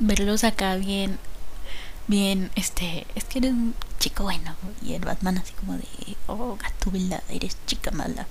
verlos 0.00 0.42
acá 0.42 0.74
bien 0.74 1.18
bien, 2.06 2.50
este, 2.56 3.06
es 3.14 3.24
que 3.24 3.38
eres 3.38 3.54
chico 4.02 4.24
bueno. 4.24 4.56
Y 4.82 4.94
el 4.94 5.04
Batman 5.04 5.38
así 5.38 5.52
como 5.52 5.74
de, 5.74 5.86
oh, 6.26 6.58
Gatubela, 6.60 7.22
eres 7.28 7.56
chica 7.66 7.92
mala, 7.92 8.26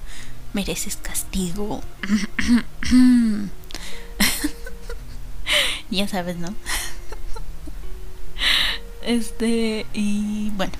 mereces 0.51 0.97
castigo. 0.97 1.81
ya 5.89 6.07
sabes, 6.09 6.35
¿no? 6.35 6.53
este, 9.01 9.85
y 9.93 10.49
bueno, 10.51 10.73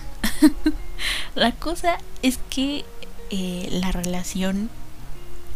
la 1.35 1.53
cosa 1.53 1.97
es 2.21 2.37
que 2.49 2.83
eh, 3.29 3.69
la 3.71 3.93
relación 3.93 4.69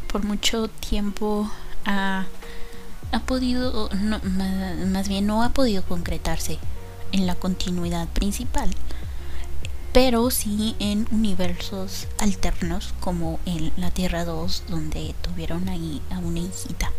por 0.08 0.24
mucho 0.24 0.70
tiempo 0.70 1.52
ha, 1.84 2.26
ha 3.12 3.20
podido, 3.20 3.90
no, 3.90 4.22
más 4.88 5.10
bien 5.10 5.28
no 5.28 5.44
ha 5.44 5.50
podido 5.50 5.84
concretarse 5.84 6.58
en 7.12 7.28
la 7.28 7.36
continuidad 7.36 8.08
principal, 8.08 8.70
pero 9.96 10.30
sí 10.30 10.76
en 10.80 11.08
universos 11.10 12.10
alternos 12.18 12.93
como 13.00 13.39
en 13.46 13.72
la 13.78 13.91
Tierra 13.91 14.26
2 14.26 14.64
donde 14.68 15.16
tuvieron 15.22 15.70
ahí 15.70 16.02
a 16.12 16.20
una 16.20 16.41
hijita 16.41 16.91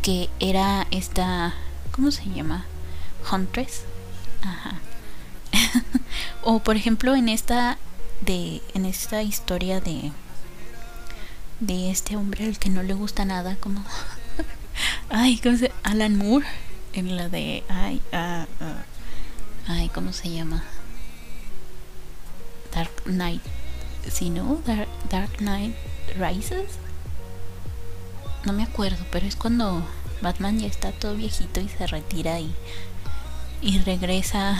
que 0.00 0.30
era 0.38 0.86
esta, 0.92 1.54
¿cómo 1.90 2.12
se 2.12 2.24
llama? 2.26 2.66
Huntress. 3.32 3.82
Ajá. 4.42 4.78
o 6.44 6.60
por 6.60 6.76
ejemplo 6.76 7.16
en 7.16 7.28
esta 7.28 7.78
de 8.20 8.62
en 8.74 8.84
esta 8.86 9.24
historia 9.24 9.80
de 9.80 10.12
de 11.58 11.90
este 11.90 12.14
hombre 12.14 12.44
al 12.44 12.60
que 12.60 12.70
no 12.70 12.84
le 12.84 12.94
gusta 12.94 13.24
nada 13.24 13.56
como 13.56 13.84
ay 15.10 15.40
cómo 15.42 15.56
se 15.56 15.72
Alan 15.82 16.16
Moore 16.16 16.46
en 16.92 17.16
la 17.16 17.28
de 17.28 17.64
ay 17.68 18.00
uh, 18.12 18.46
Ay, 19.70 19.90
¿cómo 19.90 20.14
se 20.14 20.30
llama? 20.30 20.64
Dark 22.78 23.02
Knight. 23.06 23.42
Si 24.08 24.30
no, 24.30 24.60
Dark, 25.10 25.38
Knight 25.38 25.74
Rises. 26.16 26.78
No 28.44 28.52
me 28.52 28.62
acuerdo, 28.62 29.04
pero 29.10 29.26
es 29.26 29.34
cuando 29.34 29.82
Batman 30.22 30.60
ya 30.60 30.68
está 30.68 30.92
todo 30.92 31.16
viejito 31.16 31.60
y 31.60 31.68
se 31.68 31.88
retira 31.88 32.38
y, 32.38 32.54
y 33.62 33.80
regresa. 33.80 34.56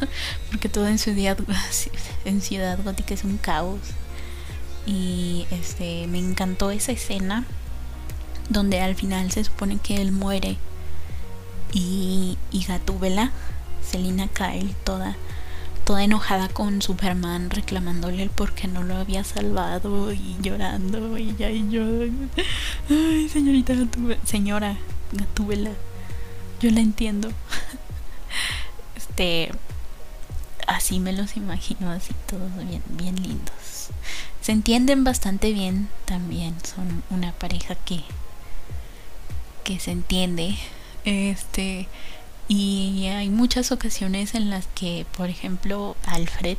porque 0.50 0.68
todo 0.68 0.88
en 0.88 0.98
ciudad, 0.98 1.38
en 2.24 2.40
ciudad 2.40 2.82
gótica 2.82 3.14
es 3.14 3.22
un 3.22 3.38
caos. 3.38 3.78
Y 4.84 5.46
este 5.52 6.08
me 6.08 6.18
encantó 6.18 6.72
esa 6.72 6.90
escena 6.90 7.44
donde 8.48 8.80
al 8.80 8.96
final 8.96 9.30
se 9.30 9.44
supone 9.44 9.78
que 9.78 10.02
él 10.02 10.10
muere 10.10 10.56
y, 11.72 12.36
y 12.50 12.64
Gatúbela 12.64 13.30
Selina 13.88 14.26
Kyle 14.26 14.74
toda 14.82 15.16
toda 15.84 16.04
enojada 16.04 16.48
con 16.48 16.82
Superman 16.82 17.50
reclamándole 17.50 18.22
el 18.22 18.30
por 18.30 18.52
qué 18.52 18.68
no 18.68 18.82
lo 18.82 18.96
había 18.96 19.24
salvado 19.24 20.12
y 20.12 20.36
llorando 20.40 21.18
y 21.18 21.34
ya 21.36 21.50
y 21.50 21.68
yo 21.70 21.82
ay 22.90 23.28
señorita 23.28 23.74
Gatúbela 23.74 24.20
señora 24.24 24.76
Gatúbela 25.12 25.70
yo 26.62 26.70
la 26.70 26.80
entiendo. 26.80 27.28
Este 28.96 29.50
así 30.66 31.00
me 31.00 31.12
los 31.12 31.36
imagino 31.36 31.90
así 31.90 32.14
todos 32.26 32.50
bien 32.66 32.82
bien 32.88 33.20
lindos. 33.20 33.90
Se 34.40 34.52
entienden 34.52 35.02
bastante 35.02 35.52
bien 35.52 35.88
también 36.04 36.54
son 36.64 37.02
una 37.10 37.32
pareja 37.32 37.74
que 37.74 38.02
que 39.64 39.80
se 39.80 39.90
entiende. 39.90 40.56
Este 41.04 41.88
y 42.48 43.06
hay 43.06 43.30
muchas 43.30 43.72
ocasiones 43.72 44.34
en 44.34 44.50
las 44.50 44.66
que, 44.74 45.06
por 45.16 45.28
ejemplo, 45.28 45.96
Alfred 46.06 46.58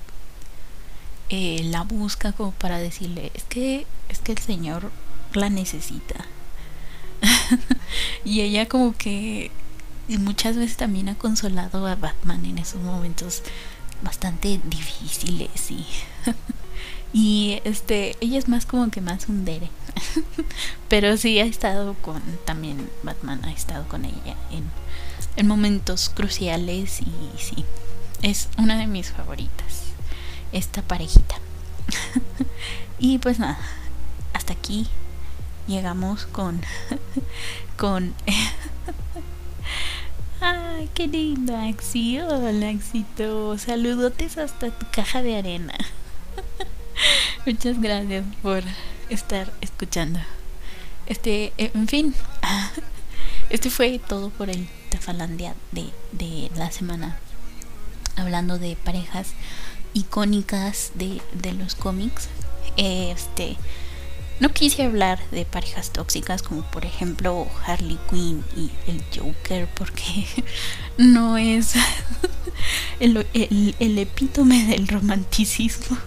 eh, 1.29 1.61
la 1.63 1.81
busca 1.83 2.31
como 2.31 2.51
para 2.51 2.77
decirle, 2.77 3.31
es 3.33 3.43
que, 3.43 3.85
es 4.09 4.19
que 4.19 4.33
el 4.33 4.37
Señor 4.37 4.91
la 5.33 5.49
necesita. 5.49 6.25
y 8.25 8.41
ella 8.41 8.67
como 8.67 8.95
que 8.95 9.51
muchas 10.07 10.57
veces 10.57 10.77
también 10.77 11.09
ha 11.09 11.15
consolado 11.15 11.87
a 11.87 11.95
Batman 11.95 12.45
en 12.45 12.57
esos 12.57 12.81
momentos 12.81 13.41
bastante 14.03 14.59
difíciles 14.65 15.71
y 15.71 15.85
y 17.13 17.61
este 17.63 18.17
ella 18.19 18.37
es 18.37 18.49
más 18.49 18.65
como 18.65 18.91
que 18.91 18.99
más 18.99 19.29
un 19.29 19.45
dere 19.45 19.69
pero 20.89 21.17
sí 21.17 21.39
ha 21.39 21.45
estado 21.45 21.93
con 21.95 22.21
también 22.45 22.89
Batman 23.03 23.43
ha 23.45 23.51
estado 23.51 23.87
con 23.87 24.05
ella 24.05 24.35
en 24.51 24.63
en 25.35 25.47
momentos 25.47 26.09
cruciales 26.09 27.01
y 27.01 27.39
sí, 27.39 27.65
es 28.21 28.49
una 28.57 28.77
de 28.77 28.87
mis 28.87 29.11
favoritas, 29.11 29.83
esta 30.51 30.81
parejita. 30.81 31.35
y 32.99 33.17
pues 33.17 33.39
nada, 33.39 33.57
hasta 34.33 34.53
aquí 34.53 34.87
llegamos 35.67 36.25
con 36.27 36.61
con 37.77 38.13
Ay, 40.45 40.89
qué 40.93 41.07
lindo, 41.07 41.55
Axi. 41.55 42.19
Hola, 42.19 42.69
Axito. 42.69 43.57
Saludotes 43.57 44.37
hasta 44.37 44.71
tu 44.71 44.85
caja 44.91 45.21
de 45.21 45.37
arena. 45.37 45.73
Muchas 47.45 47.79
gracias 47.79 48.25
por 48.41 48.61
estar 49.15 49.51
escuchando. 49.61 50.19
Este, 51.05 51.53
en 51.57 51.87
fin. 51.87 52.15
Este 53.49 53.69
fue 53.69 53.99
todo 53.99 54.29
por 54.31 54.49
el 54.49 54.67
Tafalandia 54.89 55.53
de, 55.71 55.89
de 56.11 56.49
la 56.55 56.71
semana. 56.71 57.17
Hablando 58.15 58.57
de 58.57 58.75
parejas 58.75 59.33
icónicas 59.93 60.91
de, 60.95 61.21
de 61.33 61.53
los 61.53 61.75
cómics. 61.75 62.29
Este. 62.77 63.57
No 64.39 64.49
quise 64.51 64.83
hablar 64.83 65.19
de 65.29 65.45
parejas 65.45 65.91
tóxicas 65.91 66.41
como 66.41 66.63
por 66.63 66.85
ejemplo 66.85 67.47
Harley 67.65 67.99
Quinn 68.09 68.43
y 68.57 68.71
el 68.87 69.03
Joker 69.15 69.67
porque 69.75 70.25
no 70.97 71.37
es 71.37 71.75
el, 72.99 73.27
el 73.33 73.97
epítome 73.99 74.65
del 74.65 74.87
romanticismo. 74.87 75.97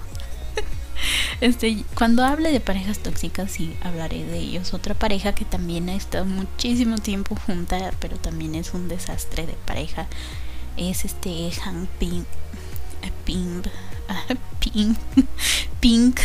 Este, 1.41 1.85
cuando 1.95 2.25
hable 2.25 2.51
de 2.51 2.61
parejas 2.61 2.99
tóxicas 3.01 3.51
sí 3.51 3.77
hablaré 3.83 4.25
de 4.25 4.39
ellos. 4.39 4.75
Otra 4.75 4.95
pareja 4.95 5.35
que 5.35 5.45
también 5.45 5.89
ha 5.89 5.95
estado 5.95 6.25
muchísimo 6.25 6.99
tiempo 6.99 7.37
junta, 7.47 7.93
pero 8.01 8.17
también 8.17 8.55
es 8.55 8.75
un 8.75 8.89
desastre 8.89 9.47
de 9.47 9.55
pareja, 9.67 10.07
es 10.77 11.05
este 11.05 11.51
Hank 11.51 11.89
Pink. 11.99 12.27
Eh, 14.75 14.95
Pink. 15.81 16.21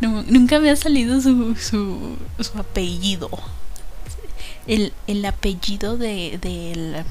Nunca 0.00 0.58
me 0.58 0.70
ha 0.70 0.76
salido 0.76 1.20
su, 1.20 1.54
su, 1.56 2.16
su 2.38 2.58
apellido. 2.58 3.30
El, 4.66 4.92
el 5.06 5.24
apellido 5.24 5.96
de, 5.96 6.38
de, 6.40 7.04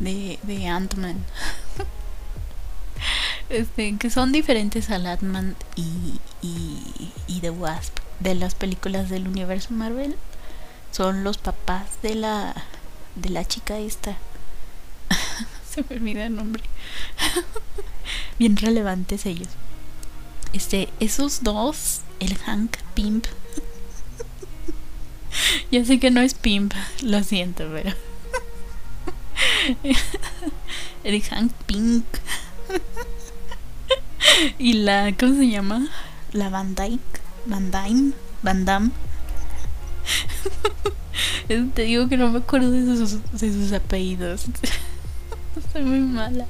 de, 0.00 0.38
de 0.42 0.66
Ant-Man. 0.66 1.24
Este, 3.48 3.96
que 3.96 4.10
son 4.10 4.30
diferentes 4.30 4.90
a 4.90 4.96
Ant-Man 4.96 5.56
y, 5.74 6.20
y, 6.40 7.10
y 7.26 7.40
The 7.40 7.50
Wasp 7.50 7.98
de 8.20 8.36
las 8.36 8.54
películas 8.54 9.08
del 9.08 9.26
universo 9.26 9.72
Marvel. 9.72 10.14
Son 10.92 11.24
los 11.24 11.38
papás 11.38 12.00
de 12.02 12.14
la 12.14 12.54
de 13.16 13.30
la 13.30 13.44
chica 13.44 13.78
esta. 13.78 14.16
Se 15.68 15.82
me 15.88 15.96
olvida 15.96 16.26
el 16.26 16.36
nombre. 16.36 16.62
Bien 18.38 18.56
relevantes 18.56 19.26
ellos. 19.26 19.48
Este, 20.52 20.88
esos 21.00 21.42
dos, 21.42 22.00
el 22.18 22.36
Hank 22.38 22.76
Pimp. 22.94 23.26
ya 25.70 25.84
sé 25.84 26.00
que 26.00 26.10
no 26.10 26.20
es 26.20 26.34
Pimp, 26.34 26.72
lo 27.02 27.22
siento, 27.22 27.68
pero. 27.72 27.94
el 31.04 31.22
Hank 31.22 31.52
Pink. 31.66 32.04
y 34.58 34.74
la, 34.74 35.14
¿cómo 35.18 35.34
se 35.34 35.48
llama? 35.48 35.88
La 36.32 36.48
Van 36.48 36.74
Dyke, 36.74 37.20
Van 37.46 37.70
Dyne, 37.70 38.12
Van 38.42 38.64
Damme. 38.64 38.90
Te 41.74 41.82
digo 41.82 42.08
que 42.08 42.16
no 42.16 42.30
me 42.30 42.38
acuerdo 42.38 42.70
de 42.70 42.84
sus, 42.96 43.18
de 43.32 43.52
sus 43.52 43.72
apellidos. 43.72 44.46
Soy 45.72 45.82
muy 45.82 46.00
mala. 46.00 46.46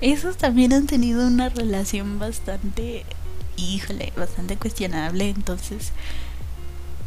Esos 0.00 0.36
también 0.36 0.72
han 0.72 0.86
tenido 0.86 1.26
una 1.26 1.48
relación 1.48 2.18
bastante, 2.18 3.04
híjole, 3.56 4.12
bastante 4.16 4.56
cuestionable. 4.56 5.30
Entonces, 5.30 5.92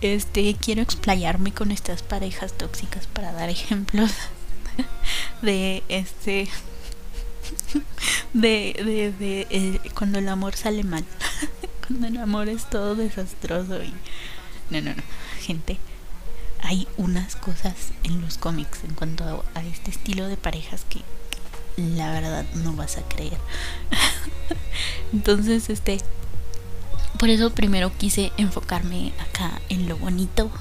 este, 0.02 0.56
quiero 0.56 0.82
explayarme 0.82 1.52
con 1.52 1.72
estas 1.72 2.02
parejas 2.02 2.54
tóxicas 2.54 3.08
para 3.08 3.34
dar 3.34 3.50
ejemplos 3.50 4.12
de 5.42 5.84
este 5.90 6.48
de, 8.34 8.74
de, 8.78 9.12
de 9.12 9.48
eh, 9.50 9.80
cuando 9.96 10.20
el 10.20 10.30
amor 10.30 10.56
sale 10.56 10.84
mal 10.84 11.06
cuando 11.88 12.08
el 12.08 12.18
amor 12.18 12.50
es 12.50 12.70
todo 12.70 12.96
desastroso 12.96 13.84
y 13.84 13.94
no 14.70 14.82
no 14.82 14.94
no 14.94 15.04
gente 15.42 15.80
hay 16.62 16.88
unas 16.98 17.36
cosas 17.36 17.92
en 18.04 18.22
los 18.22 18.38
cómics 18.38 18.84
en 18.84 18.94
cuanto 18.94 19.46
a, 19.56 19.62
este 19.64 19.92
estilo 19.92 20.28
de 20.28 20.38
parejas 20.38 20.86
que, 20.90 21.02
la 21.78 22.12
verdad 22.12 22.46
no 22.56 22.74
vas 22.74 22.98
a 22.98 23.04
creer. 23.04 23.38
Entonces, 25.14 25.70
este, 25.70 26.00
por 27.18 27.30
eso 27.30 27.52
primero 27.52 27.90
quise 27.98 28.34
enfocarme 28.36 29.14
acá 29.20 29.62
en 29.70 29.88
lo 29.88 29.98
bonito. 29.98 30.52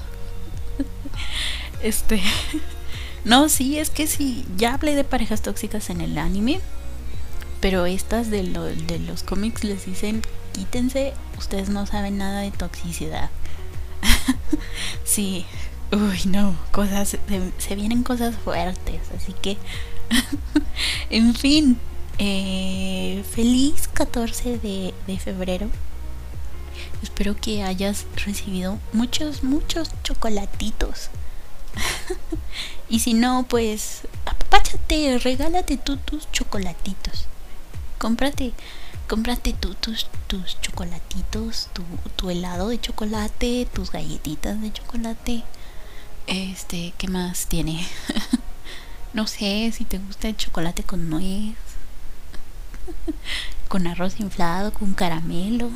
Este, 1.83 2.21
no, 3.25 3.49
sí, 3.49 3.79
es 3.79 3.89
que 3.89 4.07
sí, 4.07 4.45
ya 4.57 4.73
hablé 4.73 4.95
de 4.95 5.03
parejas 5.03 5.41
tóxicas 5.41 5.89
en 5.89 6.01
el 6.01 6.17
anime, 6.17 6.59
pero 7.61 7.85
estas 7.85 8.29
de, 8.29 8.43
de 8.43 8.99
los 8.99 9.23
cómics 9.23 9.63
les 9.63 9.85
dicen, 9.85 10.21
quítense, 10.53 11.13
ustedes 11.37 11.69
no 11.69 11.85
saben 11.85 12.17
nada 12.17 12.41
de 12.41 12.51
toxicidad. 12.51 13.29
sí, 15.03 15.45
Uy, 15.91 16.19
no, 16.25 16.55
cosas, 16.71 17.17
se, 17.57 17.75
vienen 17.75 18.03
cosas 18.03 18.35
fuertes, 18.35 19.01
así 19.17 19.33
que, 19.33 19.57
en 21.09 21.33
fin, 21.33 21.79
eh, 22.19 23.23
feliz 23.31 23.87
14 23.87 24.59
de, 24.59 24.93
de 25.07 25.17
febrero. 25.17 25.67
Espero 27.01 27.35
que 27.35 27.63
hayas 27.63 28.05
recibido 28.23 28.77
muchos, 28.93 29.43
muchos 29.43 29.89
chocolatitos. 30.03 31.09
Y 32.89 32.99
si 32.99 33.13
no, 33.13 33.45
pues 33.47 34.01
apapáchate, 34.25 35.19
regálate 35.19 35.77
tú 35.77 35.97
tus 35.97 36.31
chocolatitos. 36.31 37.27
Cómprate, 37.97 38.53
cómprate 39.07 39.53
tú 39.53 39.75
tus, 39.75 40.07
tus 40.27 40.59
chocolatitos, 40.61 41.69
tu, 41.73 41.83
tu 42.15 42.29
helado 42.29 42.69
de 42.69 42.79
chocolate, 42.79 43.67
tus 43.73 43.91
galletitas 43.91 44.61
de 44.61 44.73
chocolate 44.73 45.43
este, 46.29 46.93
¿qué 46.99 47.07
más 47.07 47.47
tiene? 47.47 47.87
no 49.13 49.25
sé 49.25 49.71
si 49.75 49.83
te 49.83 49.97
gusta 49.97 50.27
el 50.27 50.37
chocolate 50.37 50.83
con 50.83 51.09
nuez, 51.09 51.55
con 53.67 53.87
arroz 53.87 54.19
inflado, 54.19 54.71
con 54.71 54.93
caramelo. 54.93 55.71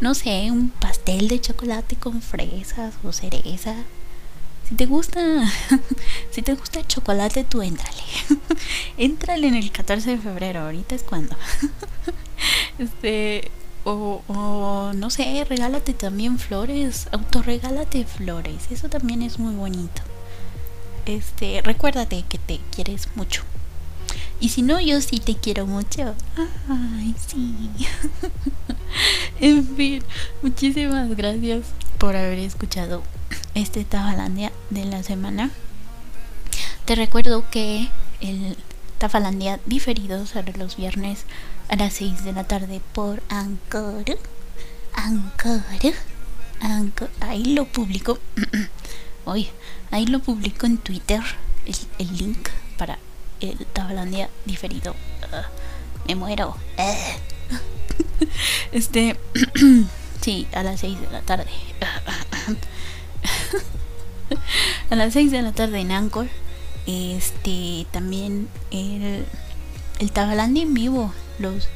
No 0.00 0.14
sé, 0.14 0.52
un 0.52 0.70
pastel 0.70 1.26
de 1.26 1.40
chocolate 1.40 1.96
con 1.96 2.22
fresas 2.22 2.94
o 3.02 3.12
cereza. 3.12 3.74
Si 4.72 4.76
te 4.76 4.86
gusta, 4.86 5.20
si 6.30 6.40
te 6.40 6.54
gusta 6.54 6.80
el 6.80 6.86
chocolate, 6.86 7.44
tú 7.44 7.60
éntrale. 7.60 8.02
éntrale 8.96 9.48
en 9.48 9.54
el 9.54 9.70
14 9.70 10.12
de 10.12 10.16
febrero, 10.16 10.60
ahorita 10.60 10.94
es 10.94 11.02
cuando. 11.02 11.36
este, 12.78 13.50
o, 13.84 14.22
o, 14.28 14.92
no 14.94 15.10
sé, 15.10 15.44
regálate 15.46 15.92
también 15.92 16.38
flores, 16.38 17.06
autorregálate 17.12 18.06
flores, 18.06 18.68
eso 18.70 18.88
también 18.88 19.20
es 19.20 19.38
muy 19.38 19.54
bonito. 19.54 20.00
Este, 21.04 21.60
recuérdate 21.60 22.24
que 22.26 22.38
te 22.38 22.58
quieres 22.74 23.08
mucho. 23.14 23.42
Y 24.40 24.48
si 24.48 24.62
no, 24.62 24.80
yo 24.80 25.02
sí 25.02 25.18
te 25.18 25.36
quiero 25.36 25.66
mucho. 25.66 26.14
Ay, 26.66 27.14
sí. 27.26 27.68
en 29.38 29.76
fin, 29.76 30.02
muchísimas 30.40 31.14
gracias 31.14 31.66
por 32.02 32.16
haber 32.16 32.40
escuchado 32.40 33.00
este 33.54 33.84
Tafalandia 33.84 34.50
de 34.70 34.84
la 34.86 35.04
semana. 35.04 35.50
Te 36.84 36.96
recuerdo 36.96 37.48
que 37.48 37.90
el 38.20 38.56
Tafalandia 38.98 39.60
diferido 39.66 40.26
sale 40.26 40.52
los 40.54 40.76
viernes 40.76 41.26
a 41.68 41.76
las 41.76 41.92
6 41.92 42.24
de 42.24 42.32
la 42.32 42.42
tarde 42.42 42.80
por 42.92 43.22
Anchor. 43.28 44.18
Anchor. 44.94 45.62
Anchor. 46.60 47.08
Ahí 47.20 47.54
lo 47.54 47.66
publico. 47.66 48.18
Hoy, 49.24 49.50
ahí 49.92 50.06
lo 50.06 50.18
publico 50.18 50.66
en 50.66 50.78
Twitter. 50.78 51.22
El, 51.98 52.16
link 52.16 52.48
para 52.78 52.98
el 53.38 53.64
Tablandia 53.66 54.28
diferido. 54.44 54.96
Ah, 55.32 55.46
me 56.08 56.16
muero. 56.16 56.56
Eh. 56.78 57.16
este. 58.72 59.16
sí, 60.20 60.48
a 60.52 60.64
las 60.64 60.80
6 60.80 61.00
de 61.00 61.10
la 61.12 61.22
tarde. 61.22 61.50
a 64.90 64.96
las 64.96 65.12
6 65.12 65.30
de 65.30 65.42
la 65.42 65.52
tarde 65.52 65.80
en 65.80 65.92
Anchor. 65.92 66.28
Este. 66.86 67.86
También 67.90 68.48
el. 68.70 69.24
El 69.98 70.10
Tabalandia 70.10 70.64
en 70.64 70.74
vivo 70.74 71.12
los, 71.38 71.68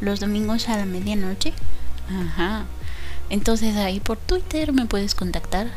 los 0.00 0.20
domingos 0.20 0.68
a 0.68 0.76
la 0.76 0.86
medianoche. 0.86 1.52
Ajá. 2.08 2.64
Entonces 3.30 3.76
ahí 3.76 4.00
por 4.00 4.16
Twitter 4.16 4.72
me 4.72 4.86
puedes 4.86 5.14
contactar. 5.14 5.70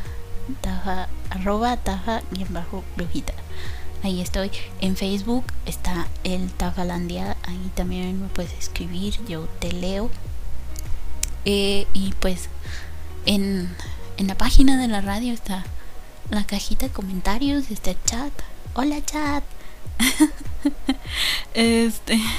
Taja, 0.60 1.08
arroba 1.30 1.76
taja 1.76 2.22
y 2.34 2.42
en 2.42 2.52
bajo 2.52 2.82
brujita. 2.96 3.34
Ahí 4.02 4.20
estoy. 4.20 4.50
En 4.80 4.96
Facebook 4.96 5.44
está 5.66 6.08
el 6.24 6.50
Tafalandia. 6.50 7.36
Ahí 7.44 7.70
también 7.74 8.20
me 8.20 8.28
puedes 8.28 8.52
escribir. 8.54 9.14
Yo 9.28 9.46
te 9.60 9.72
leo. 9.72 10.10
Eh, 11.44 11.86
y 11.92 12.12
pues 12.20 12.48
en, 13.26 13.68
en 14.16 14.26
la 14.26 14.36
página 14.36 14.80
de 14.80 14.88
la 14.88 15.00
radio 15.00 15.32
está 15.32 15.64
la 16.30 16.44
cajita 16.44 16.86
de 16.86 16.92
comentarios. 16.92 17.70
Está 17.70 17.90
el 17.90 18.04
chat. 18.04 18.32
Hola 18.74 19.04
chat. 19.04 19.44
este. 21.54 22.20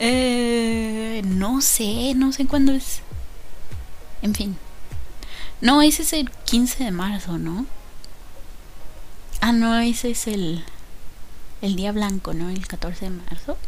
Eh, 0.00 1.22
no 1.24 1.60
sé, 1.60 2.14
no 2.14 2.30
sé 2.30 2.46
cuándo 2.46 2.70
es. 2.70 3.00
En 4.22 4.32
fin. 4.32 4.56
No, 5.60 5.82
ese 5.82 6.02
es 6.02 6.12
el 6.12 6.30
15 6.30 6.84
de 6.84 6.92
marzo, 6.92 7.36
¿no? 7.36 7.66
Ah, 9.40 9.50
no, 9.50 9.76
ese 9.80 10.10
es 10.10 10.28
el, 10.28 10.64
el 11.62 11.74
día 11.74 11.90
blanco, 11.90 12.32
¿no? 12.32 12.48
El 12.48 12.64
14 12.64 13.06
de 13.06 13.10
marzo. 13.10 13.58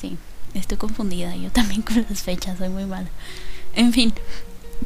Sí. 0.00 0.18
Estoy 0.54 0.76
confundida, 0.76 1.34
yo 1.36 1.50
también 1.50 1.82
con 1.82 2.04
las 2.08 2.22
fechas, 2.22 2.58
soy 2.58 2.68
muy 2.68 2.84
mala. 2.84 3.08
En 3.74 3.92
fin, 3.92 4.12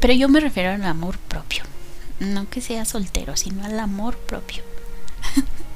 pero 0.00 0.12
yo 0.12 0.28
me 0.28 0.40
refiero 0.40 0.70
al 0.70 0.84
amor 0.84 1.18
propio. 1.18 1.64
No 2.20 2.48
que 2.48 2.60
sea 2.60 2.84
soltero, 2.84 3.36
sino 3.36 3.64
al 3.64 3.78
amor 3.78 4.16
propio. 4.16 4.62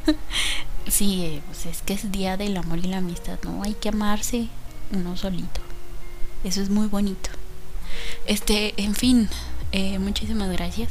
sí, 0.89 1.43
pues 1.47 1.67
es 1.67 1.83
que 1.83 1.95
es 1.95 2.11
día 2.11 2.37
del 2.37 2.57
amor 2.57 2.79
y 2.79 2.89
la 2.89 2.99
amistad, 2.99 3.39
¿no? 3.45 3.63
Hay 3.63 3.75
que 3.75 3.91
amarse 3.91 4.49
uno 4.93 5.17
solito. 5.17 5.61
Eso 6.45 6.63
es 6.63 6.71
muy 6.71 6.87
bonito. 6.87 7.31
Este, 8.27 8.75
en 8.83 8.95
fin, 8.95 9.29
eh, 9.73 9.99
muchísimas 9.99 10.51
gracias. 10.51 10.91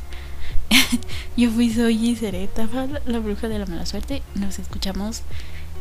Yo 1.37 1.49
fui 1.49 1.73
Soy 1.73 2.09
y 2.09 2.15
seré 2.15 2.49
la 3.05 3.19
bruja 3.19 3.47
de 3.47 3.59
la 3.59 3.65
mala 3.65 3.85
suerte. 3.85 4.21
Nos 4.35 4.59
escuchamos 4.59 5.23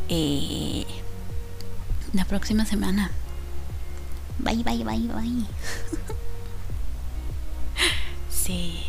eh, 0.08 0.86
la 2.12 2.24
próxima 2.24 2.64
semana. 2.64 3.10
Bye, 4.38 4.62
bye, 4.62 4.84
bye, 4.84 4.98
bye. 4.98 5.44
sí. 8.30 8.84